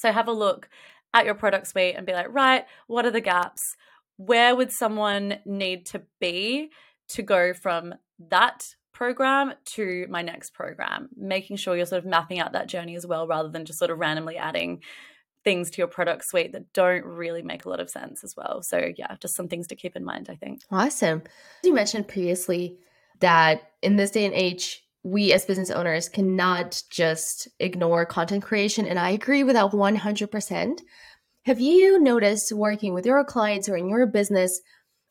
So 0.00 0.12
have 0.12 0.28
a 0.28 0.32
look 0.32 0.68
at 1.12 1.24
your 1.24 1.34
product 1.34 1.66
suite 1.66 1.94
and 1.96 2.06
be 2.06 2.12
like, 2.12 2.32
right, 2.32 2.64
what 2.86 3.04
are 3.04 3.10
the 3.10 3.20
gaps? 3.20 3.76
Where 4.16 4.54
would 4.56 4.72
someone 4.72 5.38
need 5.44 5.86
to 5.86 6.02
be 6.20 6.70
to 7.08 7.22
go 7.22 7.52
from 7.52 7.94
that 8.28 8.74
program 8.92 9.54
to 9.64 10.06
my 10.08 10.22
next 10.22 10.54
program? 10.54 11.08
Making 11.16 11.56
sure 11.56 11.76
you're 11.76 11.86
sort 11.86 12.04
of 12.04 12.08
mapping 12.08 12.38
out 12.38 12.52
that 12.52 12.68
journey 12.68 12.96
as 12.96 13.06
well, 13.06 13.26
rather 13.26 13.48
than 13.48 13.64
just 13.64 13.78
sort 13.78 13.90
of 13.90 13.98
randomly 13.98 14.36
adding 14.36 14.82
things 15.42 15.70
to 15.70 15.78
your 15.78 15.86
product 15.86 16.24
suite 16.26 16.52
that 16.52 16.72
don't 16.72 17.04
really 17.04 17.42
make 17.42 17.64
a 17.64 17.68
lot 17.68 17.80
of 17.80 17.90
sense 17.90 18.22
as 18.22 18.34
well. 18.36 18.62
So, 18.62 18.92
yeah, 18.96 19.16
just 19.20 19.34
some 19.34 19.48
things 19.48 19.66
to 19.68 19.76
keep 19.76 19.96
in 19.96 20.04
mind, 20.04 20.28
I 20.30 20.34
think. 20.34 20.60
Awesome. 20.70 21.22
You 21.64 21.72
mentioned 21.72 22.08
previously 22.08 22.76
that 23.20 23.72
in 23.82 23.96
this 23.96 24.10
day 24.10 24.26
and 24.26 24.34
age, 24.34 24.84
we 25.02 25.32
as 25.32 25.46
business 25.46 25.70
owners 25.70 26.08
cannot 26.08 26.82
just 26.90 27.48
ignore 27.58 28.04
content 28.04 28.42
creation. 28.42 28.86
And 28.86 28.98
I 28.98 29.10
agree 29.10 29.44
with 29.44 29.54
that 29.54 29.72
100%. 29.72 30.80
Have 31.46 31.60
you 31.60 31.98
noticed 32.00 32.52
working 32.52 32.92
with 32.92 33.06
your 33.06 33.24
clients 33.24 33.68
or 33.68 33.76
in 33.76 33.88
your 33.88 34.06
business? 34.06 34.60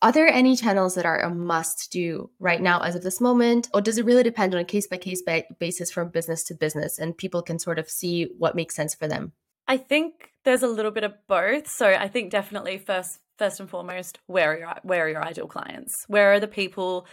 Are 0.01 0.11
there 0.11 0.27
any 0.27 0.55
channels 0.55 0.95
that 0.95 1.05
are 1.05 1.19
a 1.19 1.33
must 1.33 1.91
do 1.91 2.29
right 2.39 2.61
now 2.61 2.79
as 2.81 2.95
of 2.95 3.01
this 3.01 3.19
moment? 3.19 3.67
Or 3.73 3.81
does 3.81 3.97
it 3.97 4.05
really 4.05 4.23
depend 4.23 4.53
on 4.53 4.61
a 4.61 4.65
case 4.65 4.87
by 4.87 4.97
case 4.97 5.23
basis 5.59 5.91
from 5.91 6.09
business 6.09 6.43
to 6.45 6.55
business 6.55 6.99
and 6.99 7.17
people 7.17 7.41
can 7.41 7.59
sort 7.59 7.79
of 7.79 7.89
see 7.89 8.29
what 8.37 8.55
makes 8.55 8.75
sense 8.75 8.93
for 8.93 9.07
them? 9.07 9.33
I 9.67 9.77
think 9.77 10.31
there's 10.45 10.63
a 10.63 10.67
little 10.67 10.91
bit 10.91 11.03
of 11.03 11.13
both. 11.27 11.67
So 11.67 11.87
I 11.87 12.07
think 12.07 12.31
definitely 12.31 12.77
first 12.77 13.19
first 13.39 13.59
and 13.59 13.69
foremost, 13.69 14.19
where 14.27 14.53
are 14.53 14.57
your 14.57 14.73
where 14.83 15.05
are 15.05 15.09
your 15.09 15.23
ideal 15.23 15.47
clients? 15.47 16.05
Where 16.07 16.33
are 16.33 16.39
the 16.39 16.47
people 16.47 17.07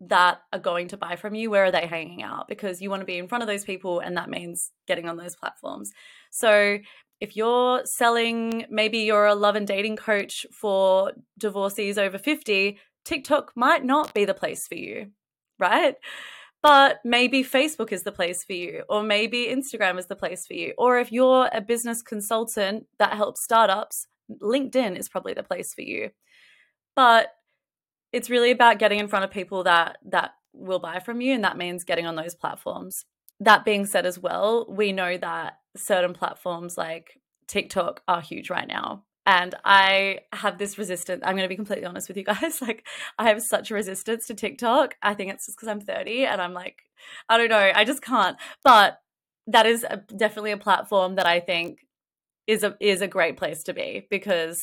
that 0.00 0.42
are 0.52 0.58
going 0.58 0.88
to 0.88 0.96
buy 0.96 1.16
from 1.16 1.34
you, 1.34 1.50
where 1.50 1.64
are 1.64 1.72
they 1.72 1.86
hanging 1.86 2.22
out? 2.22 2.48
Because 2.48 2.80
you 2.80 2.90
want 2.90 3.00
to 3.00 3.06
be 3.06 3.18
in 3.18 3.28
front 3.28 3.42
of 3.42 3.48
those 3.48 3.64
people, 3.64 4.00
and 4.00 4.16
that 4.16 4.30
means 4.30 4.70
getting 4.86 5.08
on 5.08 5.16
those 5.16 5.36
platforms. 5.36 5.90
So 6.30 6.78
if 7.20 7.36
you're 7.36 7.84
selling, 7.84 8.66
maybe 8.70 8.98
you're 8.98 9.26
a 9.26 9.34
love 9.34 9.56
and 9.56 9.66
dating 9.66 9.96
coach 9.96 10.46
for 10.52 11.12
divorcees 11.36 11.98
over 11.98 12.18
50, 12.18 12.78
TikTok 13.04 13.52
might 13.56 13.84
not 13.84 14.14
be 14.14 14.24
the 14.24 14.34
place 14.34 14.68
for 14.68 14.76
you, 14.76 15.10
right? 15.58 15.96
But 16.62 16.98
maybe 17.04 17.42
Facebook 17.42 17.92
is 17.92 18.02
the 18.02 18.12
place 18.12 18.44
for 18.44 18.52
you, 18.52 18.82
or 18.88 19.02
maybe 19.02 19.46
Instagram 19.46 19.98
is 19.98 20.06
the 20.06 20.16
place 20.16 20.46
for 20.46 20.54
you. 20.54 20.74
Or 20.78 20.98
if 20.98 21.10
you're 21.10 21.48
a 21.52 21.60
business 21.60 22.02
consultant 22.02 22.86
that 22.98 23.14
helps 23.14 23.42
startups, 23.42 24.06
LinkedIn 24.42 24.98
is 24.98 25.08
probably 25.08 25.34
the 25.34 25.42
place 25.42 25.72
for 25.72 25.82
you. 25.82 26.10
But 26.94 27.28
it's 28.12 28.30
really 28.30 28.50
about 28.50 28.78
getting 28.78 28.98
in 28.98 29.08
front 29.08 29.24
of 29.24 29.30
people 29.30 29.64
that 29.64 29.98
that 30.04 30.32
will 30.52 30.78
buy 30.78 30.98
from 30.98 31.20
you 31.20 31.34
and 31.34 31.44
that 31.44 31.56
means 31.56 31.84
getting 31.84 32.06
on 32.06 32.16
those 32.16 32.34
platforms. 32.34 33.04
That 33.40 33.64
being 33.64 33.86
said 33.86 34.06
as 34.06 34.18
well 34.18 34.66
we 34.68 34.92
know 34.92 35.16
that 35.16 35.58
certain 35.76 36.12
platforms 36.12 36.76
like 36.76 37.20
tiktok 37.46 38.02
are 38.08 38.20
huge 38.20 38.50
right 38.50 38.66
now 38.68 39.04
and 39.24 39.54
i 39.64 40.18
have 40.32 40.58
this 40.58 40.76
resistance 40.76 41.22
i'm 41.24 41.36
going 41.36 41.44
to 41.44 41.48
be 41.48 41.56
completely 41.56 41.84
honest 41.84 42.08
with 42.08 42.16
you 42.16 42.24
guys 42.24 42.60
like 42.62 42.84
i 43.18 43.28
have 43.28 43.40
such 43.40 43.70
a 43.70 43.74
resistance 43.74 44.26
to 44.26 44.34
tiktok. 44.34 44.96
I 45.02 45.14
think 45.14 45.32
it's 45.32 45.46
just 45.46 45.56
because 45.56 45.68
i'm 45.68 45.80
30 45.80 46.26
and 46.26 46.40
i'm 46.40 46.52
like 46.52 46.82
i 47.28 47.38
don't 47.38 47.50
know 47.50 47.70
i 47.74 47.84
just 47.84 48.02
can't. 48.02 48.36
But 48.64 49.00
that 49.46 49.66
is 49.66 49.84
a, 49.84 49.98
definitely 50.16 50.52
a 50.52 50.56
platform 50.56 51.14
that 51.14 51.26
i 51.26 51.40
think 51.40 51.86
is 52.46 52.64
a 52.64 52.76
is 52.80 53.02
a 53.02 53.08
great 53.08 53.36
place 53.36 53.62
to 53.64 53.74
be 53.74 54.06
because 54.10 54.58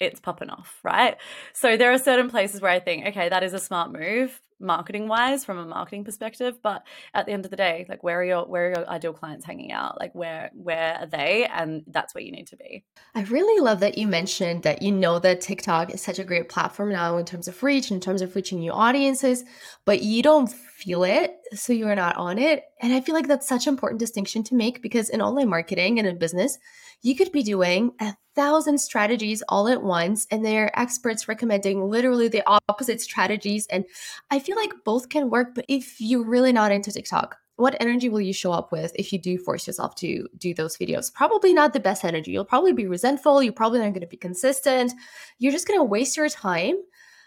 it's 0.00 0.20
popping 0.20 0.50
off, 0.50 0.78
right? 0.82 1.16
So 1.52 1.76
there 1.76 1.92
are 1.92 1.98
certain 1.98 2.30
places 2.30 2.60
where 2.60 2.70
I 2.70 2.80
think, 2.80 3.06
okay, 3.06 3.28
that 3.28 3.42
is 3.42 3.54
a 3.54 3.58
smart 3.58 3.92
move 3.92 4.40
marketing 4.58 5.08
wise 5.08 5.44
from 5.44 5.58
a 5.58 5.66
marketing 5.66 6.04
perspective 6.04 6.58
but 6.62 6.86
at 7.14 7.26
the 7.26 7.32
end 7.32 7.44
of 7.44 7.50
the 7.50 7.56
day 7.56 7.86
like 7.88 8.02
where 8.02 8.20
are 8.20 8.24
your 8.24 8.44
where 8.44 8.66
are 8.66 8.74
your 8.76 8.88
ideal 8.88 9.12
clients 9.12 9.44
hanging 9.44 9.72
out? 9.72 9.98
Like 9.98 10.14
where 10.14 10.50
where 10.54 10.98
are 11.00 11.06
they? 11.06 11.46
And 11.46 11.84
that's 11.88 12.14
where 12.14 12.22
you 12.22 12.32
need 12.32 12.46
to 12.48 12.56
be. 12.56 12.84
I 13.14 13.22
really 13.22 13.60
love 13.60 13.80
that 13.80 13.98
you 13.98 14.06
mentioned 14.06 14.62
that 14.62 14.82
you 14.82 14.92
know 14.92 15.18
that 15.18 15.40
tiktok 15.40 15.92
is 15.92 16.00
such 16.00 16.18
a 16.18 16.24
great 16.24 16.48
platform 16.48 16.90
now 16.90 17.16
in 17.16 17.24
terms 17.24 17.48
of 17.48 17.62
reach 17.62 17.90
in 17.90 18.00
terms 18.00 18.22
of 18.22 18.34
reaching 18.34 18.60
new 18.60 18.72
audiences 18.72 19.44
but 19.84 20.02
you 20.02 20.22
don't 20.22 20.50
feel 20.50 21.04
it 21.04 21.36
so 21.54 21.72
you're 21.72 21.94
not 21.94 22.16
on 22.16 22.38
it. 22.38 22.64
And 22.80 22.92
i 22.92 23.00
feel 23.00 23.14
like 23.14 23.28
that's 23.28 23.48
such 23.48 23.66
an 23.66 23.74
important 23.74 24.00
distinction 24.00 24.42
to 24.44 24.54
make 24.54 24.82
because 24.82 25.08
in 25.08 25.22
online 25.22 25.48
marketing 25.48 25.98
and 25.98 26.06
in 26.06 26.18
business 26.18 26.58
you 27.02 27.14
could 27.14 27.32
be 27.32 27.42
doing 27.42 27.92
a 28.00 28.14
thousand 28.36 28.78
strategies 28.78 29.42
all 29.48 29.66
at 29.66 29.82
once, 29.82 30.26
and 30.30 30.44
there 30.44 30.64
are 30.64 30.80
experts 30.80 31.26
recommending 31.26 31.82
literally 31.82 32.28
the 32.28 32.42
opposite 32.68 33.00
strategies. 33.00 33.66
And 33.68 33.84
I 34.30 34.38
feel 34.46 34.56
like 34.56 34.72
both 34.84 35.08
can 35.08 35.28
work, 35.28 35.54
but 35.54 35.64
if 35.68 36.00
you're 36.00 36.24
really 36.24 36.52
not 36.52 36.72
into 36.72 36.92
TikTok, 36.92 37.36
what 37.56 37.76
energy 37.80 38.08
will 38.08 38.20
you 38.20 38.32
show 38.32 38.52
up 38.52 38.70
with 38.70 38.92
if 38.94 39.12
you 39.12 39.18
do 39.18 39.38
force 39.38 39.66
yourself 39.66 39.94
to 39.96 40.28
do 40.38 40.54
those 40.54 40.76
videos? 40.76 41.12
Probably 41.12 41.52
not 41.52 41.72
the 41.72 41.80
best 41.80 42.04
energy. 42.04 42.30
You'll 42.30 42.44
probably 42.44 42.72
be 42.72 42.86
resentful. 42.86 43.42
You're 43.42 43.52
probably 43.52 43.78
not 43.78 43.88
going 43.88 44.00
to 44.02 44.06
be 44.06 44.16
consistent. 44.16 44.92
You're 45.38 45.52
just 45.52 45.66
going 45.66 45.80
to 45.80 45.84
waste 45.84 46.16
your 46.16 46.28
time. 46.28 46.76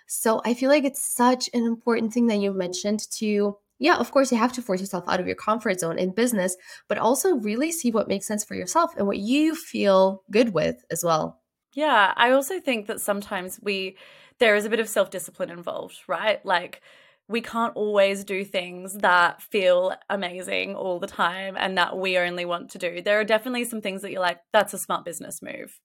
So 0.07 0.41
I 0.45 0.53
feel 0.53 0.69
like 0.69 0.83
it's 0.83 1.03
such 1.03 1.49
an 1.53 1.65
important 1.65 2.13
thing 2.13 2.27
that 2.27 2.39
you 2.39 2.53
mentioned 2.53 3.01
to 3.17 3.57
yeah, 3.81 3.95
of 3.95 4.11
course, 4.11 4.29
you 4.29 4.37
have 4.37 4.51
to 4.53 4.61
force 4.61 4.81
yourself 4.81 5.05
out 5.07 5.21
of 5.21 5.25
your 5.25 5.37
comfort 5.37 5.79
zone 5.79 5.97
in 5.97 6.11
business, 6.11 6.57
but 6.89 6.97
also 6.97 7.35
really 7.35 7.71
see 7.71 7.91
what 7.91 8.09
makes 8.09 8.27
sense 8.27 8.43
for 8.43 8.53
yourself 8.53 8.93
and 8.97 9.07
what 9.07 9.19
you 9.19 9.55
feel 9.55 10.23
good 10.29 10.53
with 10.53 10.83
as 10.91 11.01
well. 11.01 11.39
Yeah, 11.73 12.13
I 12.17 12.31
also 12.31 12.59
think 12.59 12.87
that 12.87 12.99
sometimes 12.99 13.57
we, 13.61 13.95
there 14.39 14.55
is 14.55 14.65
a 14.65 14.69
bit 14.69 14.81
of 14.81 14.89
self 14.89 15.09
discipline 15.09 15.49
involved, 15.49 15.97
right? 16.07 16.45
Like, 16.45 16.81
we 17.29 17.41
can't 17.41 17.75
always 17.75 18.23
do 18.23 18.43
things 18.43 18.93
that 18.95 19.41
feel 19.41 19.95
amazing 20.09 20.75
all 20.75 20.99
the 20.99 21.07
time 21.07 21.55
and 21.57 21.77
that 21.77 21.97
we 21.97 22.17
only 22.17 22.43
want 22.43 22.71
to 22.71 22.77
do. 22.77 23.01
There 23.01 23.19
are 23.19 23.23
definitely 23.23 23.65
some 23.65 23.81
things 23.81 24.01
that 24.01 24.11
you're 24.11 24.19
like, 24.19 24.39
that's 24.51 24.73
a 24.73 24.79
smart 24.79 25.05
business 25.05 25.41
move 25.41 25.79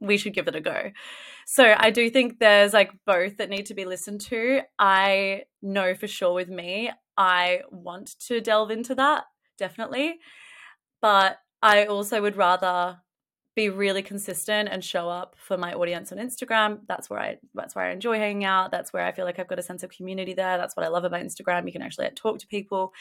we 0.00 0.16
should 0.16 0.34
give 0.34 0.48
it 0.48 0.56
a 0.56 0.60
go. 0.60 0.90
So 1.46 1.74
I 1.76 1.90
do 1.90 2.10
think 2.10 2.38
there's 2.38 2.72
like 2.72 2.90
both 3.06 3.36
that 3.36 3.50
need 3.50 3.66
to 3.66 3.74
be 3.74 3.84
listened 3.84 4.22
to. 4.22 4.62
I 4.78 5.42
know 5.62 5.94
for 5.94 6.06
sure 6.06 6.32
with 6.32 6.48
me, 6.48 6.90
I 7.16 7.60
want 7.70 8.18
to 8.26 8.40
delve 8.40 8.70
into 8.70 8.94
that, 8.94 9.24
definitely. 9.58 10.18
But 11.02 11.38
I 11.62 11.84
also 11.84 12.22
would 12.22 12.36
rather 12.36 12.98
be 13.56 13.68
really 13.68 14.02
consistent 14.02 14.68
and 14.70 14.84
show 14.84 15.08
up 15.08 15.34
for 15.36 15.56
my 15.56 15.72
audience 15.72 16.12
on 16.12 16.18
Instagram. 16.18 16.80
That's 16.86 17.10
where 17.10 17.20
I 17.20 17.38
that's 17.54 17.74
where 17.74 17.84
I 17.84 17.92
enjoy 17.92 18.18
hanging 18.18 18.44
out. 18.44 18.70
That's 18.70 18.92
where 18.92 19.04
I 19.04 19.12
feel 19.12 19.24
like 19.24 19.38
I've 19.38 19.48
got 19.48 19.58
a 19.58 19.62
sense 19.62 19.82
of 19.82 19.90
community 19.90 20.34
there. 20.34 20.56
That's 20.56 20.76
what 20.76 20.86
I 20.86 20.88
love 20.88 21.04
about 21.04 21.22
Instagram. 21.22 21.66
You 21.66 21.72
can 21.72 21.82
actually 21.82 22.06
like, 22.06 22.16
talk 22.16 22.38
to 22.38 22.46
people. 22.46 22.92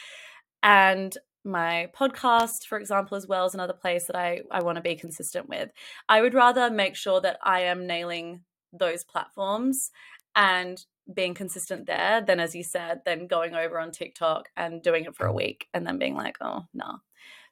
And 0.64 1.16
my 1.46 1.90
podcast, 1.98 2.66
for 2.66 2.80
example, 2.80 3.16
as 3.16 3.28
well, 3.28 3.46
is 3.46 3.54
another 3.54 3.74
place 3.74 4.06
that 4.06 4.16
I, 4.16 4.42
I 4.52 4.62
want 4.62 4.76
to 4.76 4.82
be 4.82 4.96
consistent 4.96 5.48
with. 5.48 5.70
I 6.08 6.22
would 6.22 6.34
rather 6.34 6.70
make 6.70 6.96
sure 6.96 7.22
that 7.22 7.38
I 7.44 7.62
am 7.62 7.88
nailing 7.88 8.42
those 8.74 9.04
platforms 9.04 9.92
and 10.36 10.84
being 11.14 11.34
consistent 11.34 11.88
there 11.88 12.22
than, 12.22 12.40
as 12.40 12.54
you 12.54 12.64
said, 12.64 13.02
then 13.06 13.28
going 13.28 13.56
over 13.56 13.80
on 13.80 13.92
TikTok 13.92 14.50
and 14.58 14.82
doing 14.82 15.06
it 15.06 15.16
for 15.16 15.26
a 15.26 15.34
week 15.34 15.68
and 15.74 15.88
then 15.88 15.98
being 15.98 16.16
like, 16.16 16.38
oh, 16.42 16.66
no. 16.74 16.86
Nah. 16.86 16.98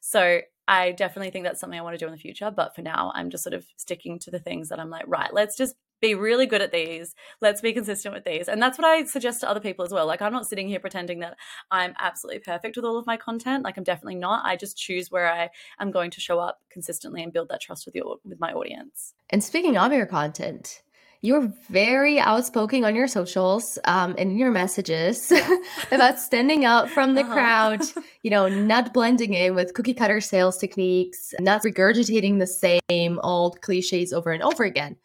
So 0.00 0.40
I 0.68 0.92
definitely 0.92 1.30
think 1.30 1.46
that's 1.46 1.58
something 1.58 1.78
I 1.78 1.82
want 1.82 1.94
to 1.94 1.98
do 1.98 2.06
in 2.06 2.12
the 2.12 2.18
future. 2.18 2.50
But 2.50 2.76
for 2.76 2.82
now, 2.82 3.10
I'm 3.14 3.30
just 3.30 3.42
sort 3.42 3.54
of 3.54 3.66
sticking 3.76 4.18
to 4.20 4.30
the 4.30 4.38
things 4.38 4.68
that 4.68 4.78
I'm 4.78 4.90
like, 4.90 5.04
right, 5.06 5.32
let's 5.32 5.56
just 5.56 5.74
be 6.00 6.14
really 6.14 6.46
good 6.46 6.62
at 6.62 6.70
these. 6.70 7.14
Let's 7.40 7.60
be 7.60 7.72
consistent 7.72 8.14
with 8.14 8.24
these. 8.24 8.48
And 8.48 8.62
that's 8.62 8.78
what 8.78 8.86
I 8.86 9.04
suggest 9.04 9.40
to 9.40 9.50
other 9.50 9.60
people 9.60 9.84
as 9.84 9.92
well. 9.92 10.06
Like, 10.06 10.22
I'm 10.22 10.32
not 10.32 10.46
sitting 10.46 10.68
here 10.68 10.78
pretending 10.78 11.20
that 11.20 11.36
I'm 11.70 11.94
absolutely 11.98 12.40
perfect 12.40 12.76
with 12.76 12.84
all 12.84 12.98
of 12.98 13.06
my 13.06 13.16
content. 13.16 13.64
Like, 13.64 13.76
I'm 13.78 13.82
definitely 13.82 14.16
not. 14.16 14.44
I 14.44 14.56
just 14.56 14.76
choose 14.76 15.10
where 15.10 15.32
I 15.32 15.48
am 15.80 15.90
going 15.90 16.10
to 16.12 16.20
show 16.20 16.38
up 16.38 16.60
consistently 16.70 17.22
and 17.22 17.32
build 17.32 17.48
that 17.48 17.62
trust 17.62 17.86
with 17.86 17.94
your 17.94 18.16
with 18.24 18.38
my 18.38 18.52
audience. 18.52 19.14
And 19.30 19.42
speaking 19.42 19.76
of 19.76 19.92
your 19.92 20.06
content, 20.06 20.82
you're 21.20 21.52
very 21.68 22.20
outspoken 22.20 22.84
on 22.84 22.94
your 22.94 23.08
socials 23.08 23.78
um, 23.84 24.14
and 24.18 24.30
in 24.30 24.38
your 24.38 24.50
messages 24.50 25.32
about 25.92 26.18
standing 26.18 26.64
out 26.64 26.88
from 26.88 27.14
the 27.14 27.22
uh-huh. 27.22 27.32
crowd, 27.32 27.80
you 28.22 28.30
know, 28.30 28.48
not 28.48 28.94
blending 28.94 29.34
in 29.34 29.54
with 29.54 29.74
cookie 29.74 29.94
cutter 29.94 30.20
sales 30.20 30.58
techniques, 30.58 31.34
not 31.40 31.62
regurgitating 31.62 32.38
the 32.38 32.80
same 32.90 33.18
old 33.22 33.60
cliches 33.62 34.12
over 34.12 34.30
and 34.30 34.42
over 34.42 34.62
again. 34.64 34.96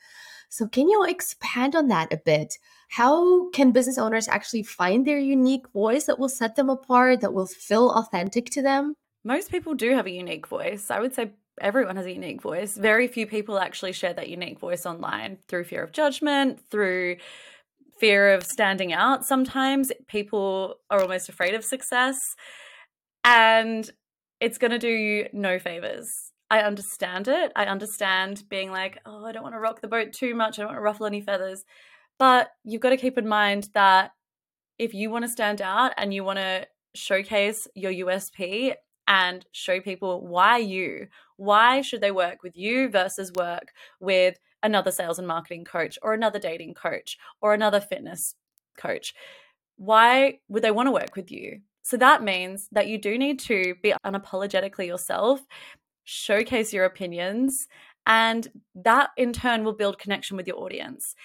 So, 0.50 0.68
can 0.68 0.88
you 0.88 1.04
expand 1.06 1.76
on 1.76 1.88
that 1.88 2.14
a 2.14 2.18
bit? 2.18 2.60
How 2.90 3.50
can 3.50 3.72
business 3.72 3.98
owners 3.98 4.28
actually 4.28 4.62
find 4.62 5.08
their 5.08 5.18
unique 5.18 5.68
voice 5.70 6.06
that 6.06 6.20
will 6.20 6.30
set 6.30 6.56
them 6.56 6.70
apart, 6.70 7.22
that 7.22 7.34
will 7.34 7.48
feel 7.48 7.90
authentic 7.90 8.52
to 8.52 8.62
them? 8.62 8.94
Most 9.24 9.50
people 9.50 9.74
do 9.74 9.96
have 9.96 10.06
a 10.06 10.12
unique 10.12 10.46
voice. 10.46 10.92
I 10.92 11.00
would 11.00 11.16
say 11.16 11.32
everyone 11.62 11.96
has 11.96 12.06
a 12.06 12.14
unique 12.14 12.42
voice. 12.42 12.76
Very 12.76 13.08
few 13.08 13.28
people 13.28 13.60
actually 13.60 13.94
share 13.94 14.14
that 14.14 14.30
unique 14.30 14.60
voice 14.60 14.86
online 14.86 15.38
through 15.48 15.66
fear 15.66 15.84
of 15.84 15.92
judgment, 15.92 16.60
through 16.70 17.18
fear 18.00 18.34
of 18.34 18.44
standing 18.44 18.94
out. 18.94 19.26
Sometimes 19.26 19.92
people 20.08 20.76
are 20.90 21.02
almost 21.02 21.30
afraid 21.30 21.54
of 21.54 21.64
success, 21.64 22.20
and 23.24 23.90
it's 24.40 24.58
going 24.58 24.72
to 24.72 24.80
do 24.80 24.90
you 24.90 25.30
no 25.32 25.60
favors. 25.60 26.32
I 26.50 26.60
understand 26.60 27.28
it. 27.28 27.52
I 27.56 27.66
understand 27.66 28.44
being 28.50 28.72
like, 28.72 29.00
oh, 29.06 29.26
I 29.26 29.32
don't 29.32 29.44
want 29.44 29.56
to 29.56 29.60
rock 29.60 29.82
the 29.82 29.88
boat 29.88 30.14
too 30.14 30.36
much. 30.36 30.60
I 30.60 30.62
don't 30.62 30.70
want 30.70 30.78
to 30.78 30.82
ruffle 30.82 31.06
any 31.06 31.22
feathers. 31.22 31.64
But 32.20 32.50
you've 32.64 32.82
got 32.82 32.90
to 32.90 32.98
keep 32.98 33.18
in 33.18 33.28
mind 33.28 33.70
that 33.74 34.12
if 34.78 34.94
you 34.94 35.10
want 35.10 35.26
to 35.26 35.32
stand 35.32 35.62
out 35.62 35.94
and 35.98 36.14
you 36.14 36.24
want 36.24 36.40
to 36.40 36.68
showcase 36.94 37.68
your 37.74 37.92
USP 37.92 38.74
and 39.08 39.46
show 39.52 39.80
people 39.80 40.26
why 40.26 40.58
you, 40.58 41.08
why 41.38 41.82
should 41.82 42.02
they 42.02 42.12
work 42.12 42.44
with 42.44 42.56
you 42.56 42.90
versus 42.90 43.32
work 43.36 43.72
with 44.00 44.40
another 44.62 44.92
sales 44.92 45.20
and 45.20 45.28
marketing 45.28 45.66
coach 45.66 46.00
or 46.02 46.14
another 46.14 46.40
dating 46.40 46.74
coach 46.74 47.18
or 47.42 47.54
another 47.54 47.80
fitness 47.80 48.36
coach? 48.78 49.14
Why 49.78 50.40
would 50.48 50.64
they 50.64 50.72
want 50.72 50.88
to 50.88 50.92
work 50.92 51.16
with 51.16 51.32
you? 51.32 51.62
So 51.82 51.98
that 51.98 52.24
means 52.24 52.70
that 52.72 52.88
you 52.88 52.98
do 52.98 53.18
need 53.18 53.40
to 53.42 53.76
be 53.82 53.94
unapologetically 54.06 54.88
yourself 54.88 55.42
showcase 56.04 56.74
your 56.74 56.86
opinions, 56.86 57.68
and 58.06 58.48
that 58.76 59.12
in 59.18 59.34
turn 59.34 59.64
will 59.64 59.74
build 59.74 59.98
connection 59.98 60.38
with 60.38 60.48
your 60.48 60.58
audience. 60.58 61.16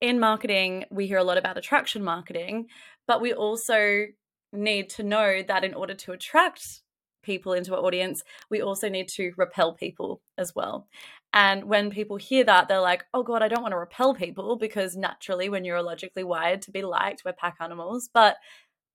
In 0.00 0.18
marketing, 0.18 0.84
we 0.90 1.06
hear 1.06 1.18
a 1.18 1.24
lot 1.24 1.38
about 1.38 1.58
attraction 1.58 2.02
marketing, 2.02 2.66
but 3.06 3.20
we 3.20 3.32
also 3.32 4.06
need 4.52 4.90
to 4.90 5.02
know 5.02 5.42
that 5.42 5.64
in 5.64 5.74
order 5.74 5.94
to 5.94 6.12
attract 6.12 6.82
people 7.22 7.52
into 7.52 7.74
our 7.74 7.82
audience, 7.82 8.22
we 8.50 8.60
also 8.60 8.88
need 8.88 9.08
to 9.08 9.32
repel 9.36 9.72
people 9.74 10.20
as 10.38 10.54
well. 10.54 10.88
And 11.32 11.64
when 11.64 11.90
people 11.90 12.16
hear 12.16 12.44
that, 12.44 12.68
they're 12.68 12.80
like, 12.80 13.04
oh 13.14 13.22
God, 13.22 13.42
I 13.42 13.48
don't 13.48 13.62
want 13.62 13.72
to 13.72 13.78
repel 13.78 14.14
people 14.14 14.56
because 14.56 14.96
naturally, 14.96 15.46
you're 15.46 15.54
neurologically 15.54 16.24
wired 16.24 16.62
to 16.62 16.70
be 16.70 16.82
liked, 16.82 17.22
we're 17.24 17.32
pack 17.32 17.56
animals. 17.60 18.10
But 18.12 18.36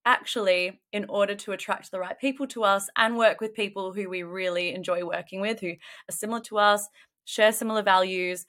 actually, 0.05 0.79
in 0.93 1.05
order 1.09 1.35
to 1.35 1.51
attract 1.51 1.91
the 1.91 1.99
right 1.99 2.19
people 2.19 2.47
to 2.47 2.63
us 2.63 2.89
and 2.95 3.17
work 3.17 3.41
with 3.41 3.53
people 3.53 3.91
who 3.91 4.09
we 4.09 4.23
really 4.23 4.73
enjoy 4.73 5.03
working 5.03 5.41
with, 5.41 5.59
who 5.59 5.71
are 5.71 6.11
similar 6.11 6.41
to 6.41 6.57
us, 6.57 6.87
share 7.25 7.51
similar 7.51 7.81
values, 7.81 8.45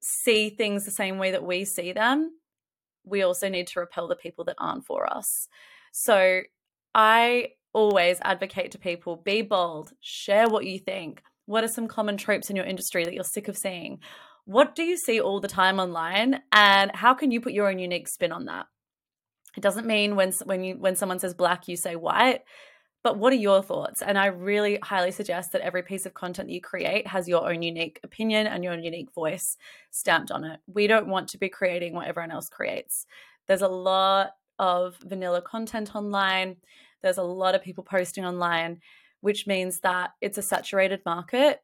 see 0.00 0.50
things 0.50 0.84
the 0.84 0.90
same 0.90 1.18
way 1.18 1.30
that 1.30 1.44
we 1.44 1.64
see 1.64 1.92
them, 1.92 2.32
we 3.04 3.22
also 3.22 3.48
need 3.48 3.66
to 3.68 3.80
repel 3.80 4.08
the 4.08 4.16
people 4.16 4.44
that 4.44 4.56
aren't 4.58 4.86
for 4.86 5.12
us. 5.12 5.48
So 5.92 6.42
I 6.94 7.48
always 7.72 8.18
advocate 8.22 8.70
to 8.72 8.78
people 8.78 9.16
be 9.16 9.42
bold, 9.42 9.92
share 10.00 10.48
what 10.48 10.66
you 10.66 10.78
think. 10.78 11.22
What 11.46 11.64
are 11.64 11.68
some 11.68 11.88
common 11.88 12.16
tropes 12.16 12.50
in 12.50 12.56
your 12.56 12.64
industry 12.64 13.04
that 13.04 13.14
you're 13.14 13.24
sick 13.24 13.48
of 13.48 13.56
seeing? 13.56 14.00
What 14.44 14.74
do 14.74 14.82
you 14.82 14.96
see 14.96 15.20
all 15.20 15.40
the 15.40 15.48
time 15.48 15.78
online 15.78 16.40
and 16.52 16.90
how 16.94 17.14
can 17.14 17.30
you 17.30 17.40
put 17.40 17.52
your 17.52 17.68
own 17.68 17.78
unique 17.78 18.08
spin 18.08 18.32
on 18.32 18.46
that? 18.46 18.66
It 19.56 19.62
doesn't 19.62 19.86
mean 19.86 20.16
when 20.16 20.32
when 20.44 20.64
you 20.64 20.74
when 20.76 20.96
someone 20.96 21.18
says 21.18 21.34
black 21.34 21.68
you 21.68 21.76
say 21.76 21.94
white, 21.94 22.42
but 23.02 23.18
what 23.18 23.32
are 23.32 23.36
your 23.36 23.62
thoughts? 23.62 24.00
And 24.00 24.16
I 24.16 24.26
really 24.26 24.78
highly 24.82 25.10
suggest 25.10 25.52
that 25.52 25.60
every 25.60 25.82
piece 25.82 26.06
of 26.06 26.14
content 26.14 26.48
that 26.48 26.54
you 26.54 26.60
create 26.60 27.06
has 27.06 27.28
your 27.28 27.50
own 27.50 27.62
unique 27.62 28.00
opinion 28.04 28.46
and 28.46 28.62
your 28.62 28.72
own 28.72 28.82
unique 28.82 29.12
voice 29.12 29.56
stamped 29.90 30.30
on 30.30 30.44
it. 30.44 30.60
We 30.66 30.86
don't 30.86 31.08
want 31.08 31.28
to 31.28 31.38
be 31.38 31.48
creating 31.48 31.94
what 31.94 32.06
everyone 32.06 32.30
else 32.30 32.48
creates. 32.48 33.06
There's 33.48 33.62
a 33.62 33.68
lot 33.68 34.30
of 34.58 34.96
vanilla 35.04 35.42
content 35.42 35.94
online. 35.96 36.56
There's 37.02 37.18
a 37.18 37.22
lot 37.22 37.54
of 37.54 37.62
people 37.62 37.84
posting 37.84 38.24
online, 38.24 38.80
which 39.20 39.46
means 39.46 39.80
that 39.80 40.10
it's 40.20 40.38
a 40.38 40.42
saturated 40.42 41.00
market. 41.04 41.60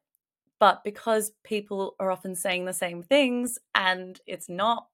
But 0.59 0.83
because 0.83 1.31
people 1.43 1.95
are 1.99 2.11
often 2.11 2.35
saying 2.35 2.65
the 2.65 2.73
same 2.73 3.01
things 3.01 3.57
and 3.73 4.19
it's 4.27 4.49
not 4.49 4.87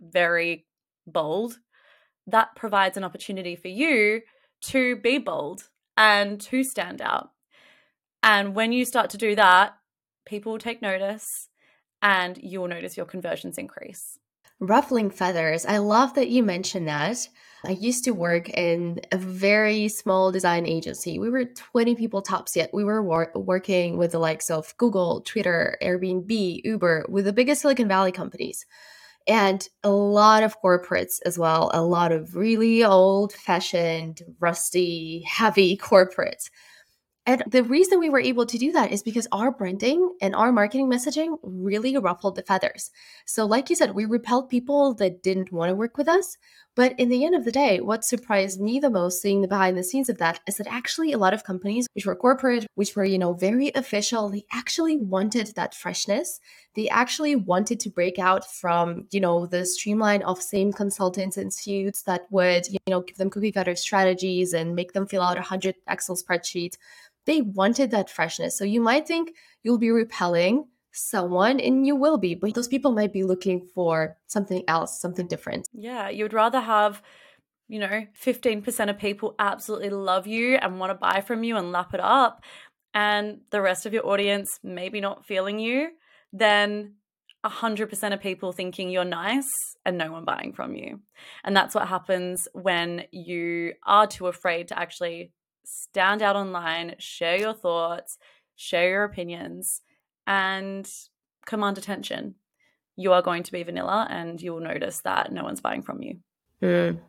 very 0.00 0.66
bold, 1.06 1.58
that 2.26 2.54
provides 2.54 2.96
an 2.96 3.04
opportunity 3.04 3.56
for 3.56 3.68
you 3.68 4.20
to 4.60 4.96
be 4.96 5.18
bold 5.18 5.68
and 5.96 6.40
to 6.42 6.62
stand 6.62 7.00
out. 7.00 7.30
And 8.22 8.54
when 8.54 8.72
you 8.72 8.84
start 8.84 9.10
to 9.10 9.16
do 9.16 9.34
that, 9.36 9.78
people 10.26 10.52
will 10.52 10.58
take 10.58 10.82
notice 10.82 11.48
and 12.02 12.38
you 12.38 12.60
will 12.60 12.68
notice 12.68 12.96
your 12.96 13.06
conversions 13.06 13.58
increase. 13.58 14.18
Ruffling 14.60 15.10
feathers. 15.10 15.64
I 15.66 15.78
love 15.78 16.14
that 16.14 16.28
you 16.28 16.42
mentioned 16.42 16.88
that. 16.88 17.28
I 17.64 17.72
used 17.72 18.04
to 18.04 18.12
work 18.12 18.48
in 18.50 19.00
a 19.12 19.16
very 19.16 19.88
small 19.88 20.32
design 20.32 20.66
agency. 20.66 21.18
We 21.18 21.30
were 21.30 21.44
20 21.44 21.94
people 21.94 22.22
tops 22.22 22.56
yet. 22.56 22.70
We 22.72 22.84
were 22.84 23.02
wor- 23.02 23.32
working 23.34 23.98
with 23.98 24.12
the 24.12 24.18
likes 24.18 24.50
of 24.50 24.76
Google, 24.76 25.20
Twitter, 25.22 25.76
Airbnb, 25.82 26.60
Uber, 26.64 27.06
with 27.08 27.24
the 27.24 27.32
biggest 27.32 27.62
Silicon 27.62 27.88
Valley 27.88 28.12
companies 28.12 28.64
and 29.28 29.68
a 29.84 29.90
lot 29.90 30.42
of 30.42 30.60
corporates 30.60 31.20
as 31.26 31.38
well, 31.38 31.70
a 31.74 31.82
lot 31.82 32.12
of 32.12 32.34
really 32.34 32.82
old 32.82 33.32
fashioned, 33.34 34.22
rusty, 34.40 35.22
heavy 35.26 35.76
corporates. 35.82 36.50
And 37.28 37.42
the 37.46 37.62
reason 37.62 37.98
we 37.98 38.08
were 38.08 38.20
able 38.20 38.46
to 38.46 38.56
do 38.56 38.72
that 38.72 38.90
is 38.90 39.02
because 39.02 39.28
our 39.32 39.50
branding 39.50 40.14
and 40.22 40.34
our 40.34 40.50
marketing 40.50 40.88
messaging 40.88 41.36
really 41.42 41.94
ruffled 41.98 42.36
the 42.36 42.42
feathers. 42.42 42.90
So, 43.26 43.44
like 43.44 43.68
you 43.68 43.76
said, 43.76 43.94
we 43.94 44.06
repelled 44.06 44.48
people 44.48 44.94
that 44.94 45.22
didn't 45.22 45.52
want 45.52 45.68
to 45.68 45.74
work 45.74 45.98
with 45.98 46.08
us. 46.08 46.38
But 46.78 46.94
in 46.96 47.08
the 47.08 47.24
end 47.24 47.34
of 47.34 47.44
the 47.44 47.50
day, 47.50 47.80
what 47.80 48.04
surprised 48.04 48.60
me 48.60 48.78
the 48.78 48.88
most 48.88 49.20
seeing 49.20 49.40
the 49.42 49.48
behind 49.48 49.76
the 49.76 49.82
scenes 49.82 50.08
of 50.08 50.18
that 50.18 50.38
is 50.46 50.58
that 50.58 50.68
actually 50.68 51.10
a 51.10 51.18
lot 51.18 51.34
of 51.34 51.42
companies, 51.42 51.88
which 51.92 52.06
were 52.06 52.14
corporate, 52.14 52.68
which 52.76 52.94
were, 52.94 53.04
you 53.04 53.18
know, 53.18 53.32
very 53.32 53.72
official, 53.74 54.28
they 54.28 54.44
actually 54.52 54.96
wanted 54.96 55.48
that 55.56 55.74
freshness. 55.74 56.38
They 56.76 56.88
actually 56.88 57.34
wanted 57.34 57.80
to 57.80 57.90
break 57.90 58.20
out 58.20 58.48
from, 58.48 59.08
you 59.10 59.18
know, 59.18 59.44
the 59.44 59.66
streamline 59.66 60.22
of 60.22 60.40
same 60.40 60.72
consultants 60.72 61.36
and 61.36 61.52
suits 61.52 62.02
that 62.02 62.30
would, 62.30 62.68
you 62.68 62.78
know, 62.88 63.00
give 63.00 63.16
them 63.16 63.28
cookie 63.28 63.50
cutter 63.50 63.74
strategies 63.74 64.52
and 64.52 64.76
make 64.76 64.92
them 64.92 65.08
fill 65.08 65.22
out 65.22 65.36
a 65.36 65.42
hundred 65.42 65.74
Excel 65.88 66.14
spreadsheets 66.14 66.76
they 67.28 67.42
wanted 67.42 67.90
that 67.90 68.08
freshness. 68.08 68.56
So 68.56 68.64
you 68.64 68.80
might 68.80 69.06
think 69.06 69.34
you'll 69.62 69.76
be 69.76 69.90
repelling 69.90 70.66
someone 70.92 71.60
and 71.60 71.86
you 71.86 71.94
will 71.94 72.18
be, 72.18 72.34
but 72.34 72.54
those 72.54 72.68
people 72.68 72.92
might 72.92 73.12
be 73.12 73.22
looking 73.22 73.68
for 73.74 74.16
something 74.26 74.62
else, 74.68 75.00
something 75.00 75.26
different. 75.26 75.68
Yeah, 75.72 76.08
you 76.08 76.24
would 76.24 76.32
rather 76.32 76.60
have 76.60 77.02
you 77.68 77.78
know, 77.78 78.06
15% 78.24 78.90
of 78.90 78.98
people 78.98 79.34
absolutely 79.38 79.90
love 79.90 80.26
you 80.26 80.56
and 80.56 80.80
want 80.80 80.90
to 80.90 80.94
buy 80.94 81.20
from 81.20 81.44
you 81.44 81.56
and 81.56 81.70
lap 81.70 81.92
it 81.92 82.00
up, 82.00 82.42
and 82.94 83.40
the 83.50 83.60
rest 83.60 83.84
of 83.84 83.92
your 83.92 84.06
audience 84.06 84.58
maybe 84.62 85.00
not 85.00 85.26
feeling 85.26 85.58
you, 85.58 85.90
then 86.32 86.94
100% 87.44 88.12
of 88.14 88.20
people 88.20 88.52
thinking 88.52 88.90
you're 88.90 89.04
nice 89.04 89.48
and 89.84 89.98
no 89.98 90.10
one 90.10 90.24
buying 90.24 90.52
from 90.52 90.74
you. 90.74 91.00
And 91.44 91.54
that's 91.54 91.74
what 91.74 91.88
happens 91.88 92.48
when 92.52 93.04
you 93.12 93.74
are 93.86 94.06
too 94.06 94.26
afraid 94.26 94.68
to 94.68 94.78
actually 94.78 95.32
stand 95.64 96.22
out 96.22 96.36
online, 96.36 96.94
share 96.98 97.38
your 97.38 97.52
thoughts, 97.52 98.16
share 98.56 98.88
your 98.88 99.04
opinions, 99.04 99.82
and 100.28 100.88
command 101.44 101.78
attention. 101.78 102.36
You 102.94 103.12
are 103.12 103.22
going 103.22 103.42
to 103.44 103.52
be 103.52 103.64
vanilla 103.64 104.06
and 104.08 104.40
you 104.40 104.52
will 104.52 104.60
notice 104.60 105.00
that 105.00 105.32
no 105.32 105.42
one's 105.42 105.60
buying 105.60 105.82
from 105.82 106.02
you. 106.02 106.18
Mm. 106.62 107.00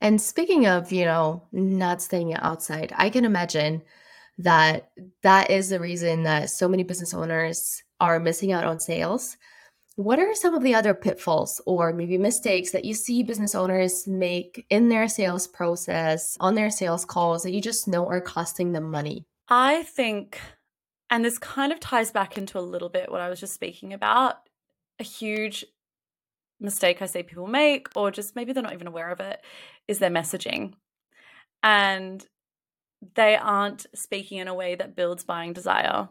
And 0.00 0.20
speaking 0.20 0.66
of, 0.66 0.90
you 0.90 1.04
know, 1.04 1.44
not 1.52 2.02
staying 2.02 2.34
outside, 2.34 2.92
I 2.96 3.10
can 3.10 3.24
imagine 3.24 3.82
that 4.38 4.90
that 5.22 5.50
is 5.50 5.68
the 5.68 5.78
reason 5.78 6.24
that 6.24 6.50
so 6.50 6.66
many 6.68 6.82
business 6.82 7.14
owners 7.14 7.82
are 8.00 8.18
missing 8.18 8.50
out 8.50 8.64
on 8.64 8.80
sales 8.80 9.36
what 9.96 10.18
are 10.18 10.34
some 10.34 10.54
of 10.54 10.62
the 10.62 10.74
other 10.74 10.92
pitfalls 10.92 11.60
or 11.66 11.92
maybe 11.92 12.18
mistakes 12.18 12.72
that 12.72 12.84
you 12.84 12.94
see 12.94 13.22
business 13.22 13.54
owners 13.54 14.08
make 14.08 14.66
in 14.68 14.88
their 14.88 15.06
sales 15.06 15.46
process, 15.46 16.36
on 16.40 16.56
their 16.56 16.70
sales 16.70 17.04
calls 17.04 17.44
that 17.44 17.52
you 17.52 17.60
just 17.60 17.86
know 17.86 18.06
are 18.08 18.20
costing 18.20 18.72
them 18.72 18.90
money? 18.90 19.24
I 19.48 19.84
think, 19.84 20.40
and 21.10 21.24
this 21.24 21.38
kind 21.38 21.72
of 21.72 21.80
ties 21.80 22.10
back 22.10 22.36
into 22.38 22.58
a 22.58 22.60
little 22.60 22.88
bit 22.88 23.10
what 23.10 23.20
I 23.20 23.28
was 23.28 23.40
just 23.40 23.54
speaking 23.54 23.92
about, 23.92 24.36
a 24.98 25.04
huge 25.04 25.64
mistake 26.60 27.02
I 27.02 27.06
see 27.06 27.22
people 27.22 27.46
make, 27.46 27.88
or 27.96 28.10
just 28.10 28.36
maybe 28.36 28.52
they're 28.52 28.62
not 28.62 28.74
even 28.74 28.86
aware 28.86 29.10
of 29.10 29.20
it, 29.20 29.40
is 29.88 29.98
their 29.98 30.10
messaging. 30.10 30.74
And 31.62 32.26
they 33.14 33.36
aren't 33.36 33.86
speaking 33.94 34.38
in 34.38 34.48
a 34.48 34.54
way 34.54 34.74
that 34.74 34.96
builds 34.96 35.24
buying 35.24 35.52
desire. 35.52 36.08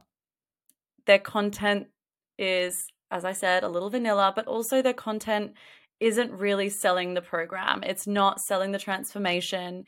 Their 1.05 1.19
content 1.19 1.87
is 2.37 2.87
as 3.13 3.23
I 3.23 3.31
said, 3.31 3.63
a 3.63 3.69
little 3.69 3.91
vanilla, 3.91 4.33
but 4.35 4.47
also 4.47 4.81
their 4.81 4.91
content 4.91 5.53
isn't 5.99 6.31
really 6.31 6.67
selling 6.67 7.13
the 7.13 7.21
program. 7.21 7.83
It's 7.83 8.07
not 8.07 8.41
selling 8.41 8.71
the 8.71 8.79
transformation. 8.79 9.85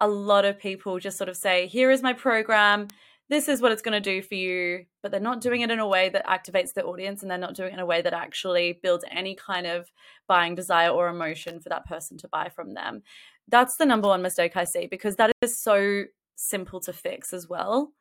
A 0.00 0.06
lot 0.06 0.44
of 0.44 0.58
people 0.58 1.00
just 1.00 1.18
sort 1.18 1.28
of 1.28 1.36
say, 1.36 1.66
here 1.66 1.90
is 1.90 2.00
my 2.00 2.12
program. 2.12 2.86
This 3.30 3.48
is 3.48 3.62
what 3.62 3.70
it's 3.70 3.80
going 3.80 4.00
to 4.00 4.00
do 4.00 4.20
for 4.20 4.34
you. 4.34 4.84
But 5.02 5.12
they're 5.12 5.20
not 5.20 5.40
doing 5.40 5.62
it 5.62 5.70
in 5.70 5.78
a 5.78 5.86
way 5.86 6.10
that 6.10 6.26
activates 6.26 6.74
the 6.74 6.84
audience 6.84 7.22
and 7.22 7.30
they're 7.30 7.38
not 7.38 7.54
doing 7.54 7.70
it 7.70 7.74
in 7.74 7.80
a 7.80 7.86
way 7.86 8.02
that 8.02 8.12
actually 8.12 8.78
builds 8.82 9.04
any 9.10 9.34
kind 9.34 9.66
of 9.66 9.90
buying 10.26 10.54
desire 10.54 10.90
or 10.90 11.08
emotion 11.08 11.60
for 11.60 11.70
that 11.70 11.86
person 11.86 12.18
to 12.18 12.28
buy 12.28 12.50
from 12.54 12.74
them. 12.74 13.02
That's 13.48 13.76
the 13.76 13.86
number 13.86 14.08
one 14.08 14.20
mistake 14.20 14.56
I 14.56 14.64
see 14.64 14.86
because 14.86 15.16
that 15.16 15.32
is 15.40 15.58
so 15.58 16.04
simple 16.36 16.80
to 16.80 16.92
fix 16.92 17.32
as 17.32 17.48
well. 17.48 17.92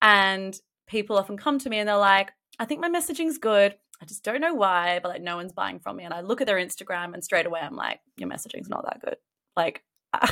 And 0.00 0.58
people 0.88 1.16
often 1.18 1.36
come 1.36 1.58
to 1.60 1.70
me 1.70 1.78
and 1.78 1.88
they're 1.88 1.96
like, 1.96 2.32
I 2.58 2.64
think 2.64 2.80
my 2.80 2.88
messaging's 2.88 3.38
good. 3.38 3.76
I 4.00 4.04
just 4.04 4.24
don't 4.24 4.40
know 4.40 4.54
why, 4.54 4.98
but 5.00 5.10
like 5.10 5.22
no 5.22 5.36
one's 5.36 5.52
buying 5.52 5.78
from 5.78 5.96
me. 5.96 6.04
And 6.04 6.14
I 6.14 6.22
look 6.22 6.40
at 6.40 6.46
their 6.46 6.56
Instagram 6.56 7.14
and 7.14 7.22
straight 7.22 7.46
away 7.46 7.60
I'm 7.60 7.76
like, 7.76 8.00
your 8.16 8.28
messaging's 8.28 8.68
not 8.68 8.84
that 8.84 9.00
good. 9.04 9.16
Like 9.54 9.84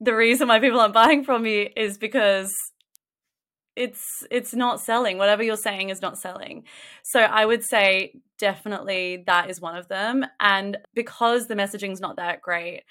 the 0.00 0.14
reason 0.14 0.48
why 0.48 0.60
people 0.60 0.80
aren't 0.80 0.94
buying 0.94 1.24
from 1.24 1.42
me 1.42 1.72
is 1.76 1.98
because 1.98 2.52
it's 3.76 4.24
it's 4.30 4.54
not 4.54 4.80
selling. 4.80 5.18
Whatever 5.18 5.42
you're 5.42 5.56
saying 5.56 5.90
is 5.90 6.02
not 6.02 6.18
selling. 6.18 6.64
So 7.02 7.20
I 7.20 7.44
would 7.44 7.64
say 7.64 8.14
definitely 8.38 9.24
that 9.26 9.50
is 9.50 9.60
one 9.60 9.76
of 9.76 9.88
them. 9.88 10.24
And 10.40 10.78
because 10.94 11.46
the 11.46 11.54
messaging's 11.54 12.00
not 12.00 12.16
that 12.16 12.40
great, 12.40 12.82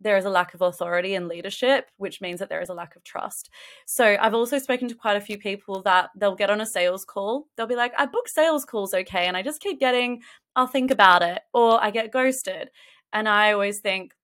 there 0.00 0.16
is 0.16 0.24
a 0.24 0.30
lack 0.30 0.54
of 0.54 0.62
authority 0.62 1.14
and 1.14 1.28
leadership, 1.28 1.90
which 1.98 2.20
means 2.20 2.38
that 2.38 2.48
there 2.48 2.62
is 2.62 2.68
a 2.68 2.74
lack 2.74 2.96
of 2.96 3.04
trust. 3.04 3.50
So 3.86 4.16
I've 4.20 4.34
also 4.34 4.58
spoken 4.58 4.88
to 4.88 4.94
quite 4.94 5.16
a 5.16 5.20
few 5.20 5.36
people 5.36 5.82
that 5.82 6.10
they'll 6.16 6.36
get 6.36 6.50
on 6.50 6.60
a 6.60 6.66
sales 6.66 7.04
call. 7.04 7.46
They'll 7.56 7.66
be 7.66 7.76
like, 7.76 7.92
I 7.98 8.06
book 8.06 8.28
sales 8.28 8.64
calls 8.64 8.94
okay. 8.94 9.26
And 9.26 9.36
I 9.36 9.42
just 9.42 9.60
keep 9.60 9.78
getting, 9.78 10.22
I'll 10.56 10.66
think 10.66 10.90
about 10.90 11.22
it, 11.22 11.40
or 11.52 11.82
I 11.82 11.90
get 11.90 12.12
ghosted. 12.12 12.70
And 13.12 13.28
I 13.28 13.52
always 13.52 13.80
think 13.80 14.14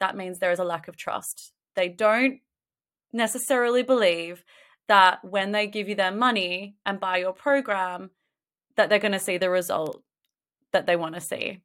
that 0.00 0.16
means 0.16 0.38
there 0.38 0.52
is 0.52 0.60
a 0.60 0.64
lack 0.64 0.88
of 0.88 0.96
trust. 0.96 1.52
They 1.78 1.88
don't 1.88 2.40
necessarily 3.12 3.84
believe 3.84 4.42
that 4.88 5.24
when 5.24 5.52
they 5.52 5.68
give 5.68 5.88
you 5.88 5.94
their 5.94 6.10
money 6.10 6.74
and 6.84 6.98
buy 6.98 7.18
your 7.18 7.32
program, 7.32 8.10
that 8.74 8.88
they're 8.88 8.98
going 8.98 9.12
to 9.12 9.20
see 9.20 9.38
the 9.38 9.48
result 9.48 10.02
that 10.72 10.86
they 10.88 10.96
want 10.96 11.14
to 11.14 11.20
see. 11.20 11.60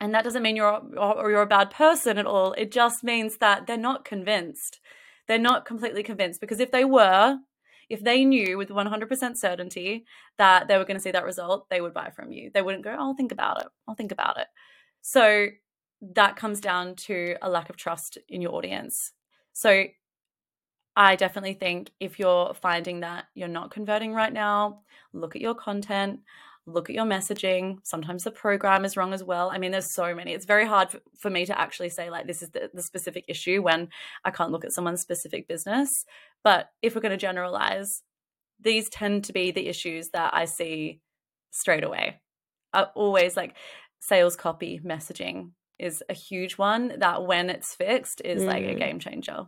And 0.00 0.12
that 0.12 0.24
doesn't 0.24 0.42
mean 0.42 0.56
you're 0.56 0.82
or 0.98 1.30
you're 1.30 1.42
a 1.42 1.46
bad 1.46 1.70
person 1.70 2.18
at 2.18 2.26
all. 2.26 2.54
It 2.54 2.72
just 2.72 3.04
means 3.04 3.36
that 3.36 3.68
they're 3.68 3.76
not 3.76 4.04
convinced. 4.04 4.80
They're 5.28 5.38
not 5.38 5.64
completely 5.64 6.02
convinced 6.02 6.40
because 6.40 6.58
if 6.58 6.72
they 6.72 6.84
were, 6.84 7.38
if 7.88 8.02
they 8.02 8.24
knew 8.24 8.58
with 8.58 8.70
100% 8.70 9.36
certainty 9.36 10.06
that 10.38 10.66
they 10.66 10.76
were 10.76 10.84
going 10.84 10.96
to 10.96 11.02
see 11.02 11.12
that 11.12 11.24
result, 11.24 11.68
they 11.70 11.80
would 11.80 11.94
buy 11.94 12.10
from 12.10 12.32
you. 12.32 12.50
They 12.52 12.62
wouldn't 12.62 12.82
go, 12.82 12.90
oh, 12.90 13.00
"I'll 13.00 13.14
think 13.14 13.30
about 13.30 13.60
it. 13.62 13.68
I'll 13.86 13.94
think 13.94 14.10
about 14.10 14.38
it." 14.38 14.48
So 15.02 15.46
that 16.12 16.36
comes 16.36 16.60
down 16.60 16.94
to 16.94 17.36
a 17.40 17.48
lack 17.48 17.70
of 17.70 17.76
trust 17.76 18.18
in 18.28 18.42
your 18.42 18.54
audience. 18.54 19.12
So 19.52 19.84
I 20.96 21.16
definitely 21.16 21.54
think 21.54 21.90
if 21.98 22.18
you're 22.18 22.54
finding 22.54 23.00
that 23.00 23.26
you're 23.34 23.48
not 23.48 23.70
converting 23.70 24.12
right 24.12 24.32
now, 24.32 24.82
look 25.12 25.34
at 25.34 25.42
your 25.42 25.54
content, 25.54 26.20
look 26.66 26.88
at 26.88 26.94
your 26.94 27.04
messaging. 27.04 27.78
Sometimes 27.82 28.24
the 28.24 28.30
program 28.30 28.84
is 28.84 28.96
wrong 28.96 29.12
as 29.12 29.24
well. 29.24 29.50
I 29.50 29.58
mean, 29.58 29.72
there's 29.72 29.92
so 29.92 30.14
many. 30.14 30.32
It's 30.32 30.46
very 30.46 30.66
hard 30.66 30.94
for, 31.18 31.30
me 31.30 31.46
to 31.46 31.58
actually 31.58 31.88
say, 31.88 32.10
like, 32.10 32.26
this 32.26 32.42
is 32.42 32.50
the, 32.50 32.70
the 32.72 32.82
specific 32.82 33.24
issue 33.28 33.62
when 33.62 33.88
I 34.24 34.30
can't 34.30 34.52
look 34.52 34.64
at 34.64 34.72
someone's 34.72 35.00
specific 35.00 35.48
business. 35.48 36.04
But 36.42 36.70
if 36.82 36.94
we're 36.94 37.00
going 37.00 37.10
to 37.10 37.16
generalize, 37.16 38.02
these 38.60 38.88
tend 38.88 39.24
to 39.24 39.32
be 39.32 39.50
the 39.50 39.68
issues 39.68 40.10
that 40.10 40.32
I 40.34 40.44
see 40.44 41.00
straight 41.50 41.84
away. 41.84 42.20
I 42.72 42.84
always 42.94 43.36
like 43.36 43.56
sales 44.00 44.36
copy 44.36 44.80
messaging 44.84 45.50
is 45.78 46.02
a 46.08 46.14
huge 46.14 46.58
one 46.58 46.98
that 46.98 47.26
when 47.26 47.50
it's 47.50 47.74
fixed 47.74 48.20
is 48.24 48.42
mm. 48.42 48.46
like 48.46 48.64
a 48.64 48.74
mm. 48.74 48.78
game 48.78 48.98
changer. 48.98 49.46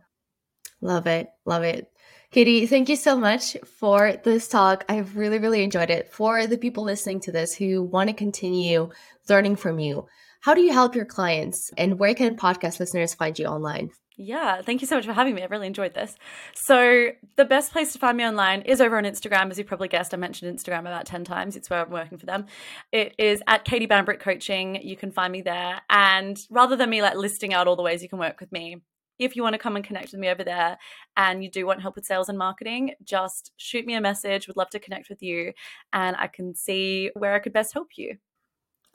Love 0.81 1.07
it. 1.07 1.29
Love 1.45 1.63
it. 1.63 1.91
Katie, 2.29 2.67
thank 2.67 2.89
you 2.89 2.95
so 2.95 3.17
much 3.17 3.55
for 3.79 4.13
this 4.23 4.47
talk. 4.47 4.83
I've 4.89 5.15
really, 5.15 5.39
really 5.39 5.63
enjoyed 5.63 5.89
it. 5.89 6.11
For 6.11 6.45
the 6.45 6.57
people 6.57 6.83
listening 6.83 7.21
to 7.21 7.31
this 7.31 7.55
who 7.55 7.83
want 7.83 8.09
to 8.09 8.13
continue 8.13 8.89
learning 9.29 9.55
from 9.55 9.79
you, 9.79 10.07
how 10.41 10.53
do 10.53 10.61
you 10.61 10.73
help 10.73 10.93
your 10.93 11.05
clients 11.05 11.71
and 11.77 11.97
where 11.97 12.13
can 12.13 12.35
podcast 12.35 12.79
listeners 12.79 13.13
find 13.13 13.39
you 13.39 13.45
online? 13.45 13.91
Yeah, 14.19 14.63
thank 14.63 14.81
you 14.81 14.87
so 14.87 14.95
much 14.95 15.05
for 15.05 15.13
having 15.13 15.35
me. 15.35 15.43
I've 15.43 15.51
really 15.51 15.67
enjoyed 15.67 15.93
this. 15.93 16.15
So, 16.55 17.09
the 17.35 17.45
best 17.45 17.71
place 17.71 17.93
to 17.93 17.99
find 17.99 18.17
me 18.17 18.25
online 18.25 18.63
is 18.63 18.81
over 18.81 18.97
on 18.97 19.03
Instagram. 19.03 19.51
As 19.51 19.59
you 19.59 19.63
probably 19.63 19.87
guessed, 19.87 20.11
I 20.11 20.17
mentioned 20.17 20.57
Instagram 20.57 20.79
about 20.81 21.05
10 21.05 21.23
times. 21.23 21.55
It's 21.55 21.69
where 21.69 21.85
I'm 21.85 21.91
working 21.91 22.17
for 22.17 22.25
them. 22.25 22.47
It 22.91 23.13
is 23.19 23.43
at 23.45 23.63
Katie 23.63 23.85
Bambrick 23.85 24.19
Coaching. 24.19 24.81
You 24.81 24.97
can 24.97 25.11
find 25.11 25.31
me 25.31 25.43
there. 25.43 25.81
And 25.91 26.35
rather 26.49 26.75
than 26.75 26.89
me 26.89 27.03
like 27.03 27.15
listing 27.15 27.53
out 27.53 27.67
all 27.67 27.75
the 27.75 27.83
ways 27.83 28.01
you 28.01 28.09
can 28.09 28.17
work 28.17 28.39
with 28.39 28.51
me, 28.51 28.81
if 29.19 29.35
you 29.35 29.43
want 29.43 29.53
to 29.53 29.59
come 29.59 29.75
and 29.75 29.85
connect 29.85 30.11
with 30.11 30.19
me 30.19 30.29
over 30.29 30.43
there 30.43 30.77
and 31.15 31.43
you 31.43 31.51
do 31.51 31.67
want 31.67 31.81
help 31.81 31.95
with 31.95 32.05
sales 32.05 32.29
and 32.29 32.37
marketing, 32.39 32.93
just 33.03 33.51
shoot 33.57 33.85
me 33.85 33.93
a 33.93 34.01
message. 34.01 34.47
Would 34.47 34.57
love 34.57 34.69
to 34.71 34.79
connect 34.79 35.09
with 35.09 35.21
you 35.21 35.53
and 35.93 36.15
I 36.15 36.27
can 36.27 36.55
see 36.55 37.11
where 37.13 37.33
I 37.33 37.39
could 37.39 37.53
best 37.53 37.73
help 37.73 37.89
you. 37.97 38.17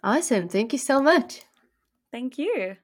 Awesome. 0.03 0.49
Thank 0.49 0.73
you 0.73 0.81
so 0.81 1.01
much. 1.01 1.43
Thank 2.11 2.39
you. 2.39 2.77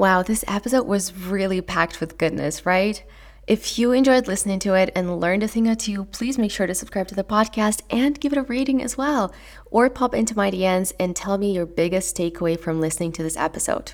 Wow, 0.00 0.22
this 0.22 0.46
episode 0.48 0.86
was 0.86 1.14
really 1.14 1.60
packed 1.60 2.00
with 2.00 2.16
goodness, 2.16 2.64
right? 2.64 3.04
If 3.46 3.78
you 3.78 3.92
enjoyed 3.92 4.28
listening 4.28 4.58
to 4.60 4.72
it 4.72 4.90
and 4.96 5.20
learned 5.20 5.42
a 5.42 5.46
thing 5.46 5.68
or 5.68 5.74
two, 5.74 6.06
please 6.06 6.38
make 6.38 6.50
sure 6.50 6.66
to 6.66 6.74
subscribe 6.74 7.06
to 7.08 7.14
the 7.14 7.22
podcast 7.22 7.82
and 7.90 8.18
give 8.18 8.32
it 8.32 8.38
a 8.38 8.42
rating 8.44 8.82
as 8.82 8.96
well. 8.96 9.30
Or 9.70 9.90
pop 9.90 10.14
into 10.14 10.34
my 10.34 10.50
DMs 10.50 10.94
and 10.98 11.14
tell 11.14 11.36
me 11.36 11.52
your 11.52 11.66
biggest 11.66 12.16
takeaway 12.16 12.58
from 12.58 12.80
listening 12.80 13.12
to 13.12 13.22
this 13.22 13.36
episode. 13.36 13.92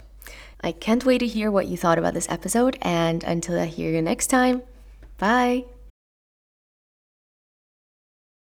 I 0.60 0.70
can't 0.70 1.04
wait 1.04 1.18
to 1.18 1.26
hear 1.26 1.50
what 1.50 1.66
you 1.66 1.76
thought 1.76 1.98
about 1.98 2.14
this 2.14 2.30
episode, 2.30 2.78
and 2.82 3.24
until 3.24 3.58
I 3.58 3.66
hear 3.66 3.90
you 3.90 4.00
next 4.00 4.28
time, 4.28 4.62
bye. 5.18 5.64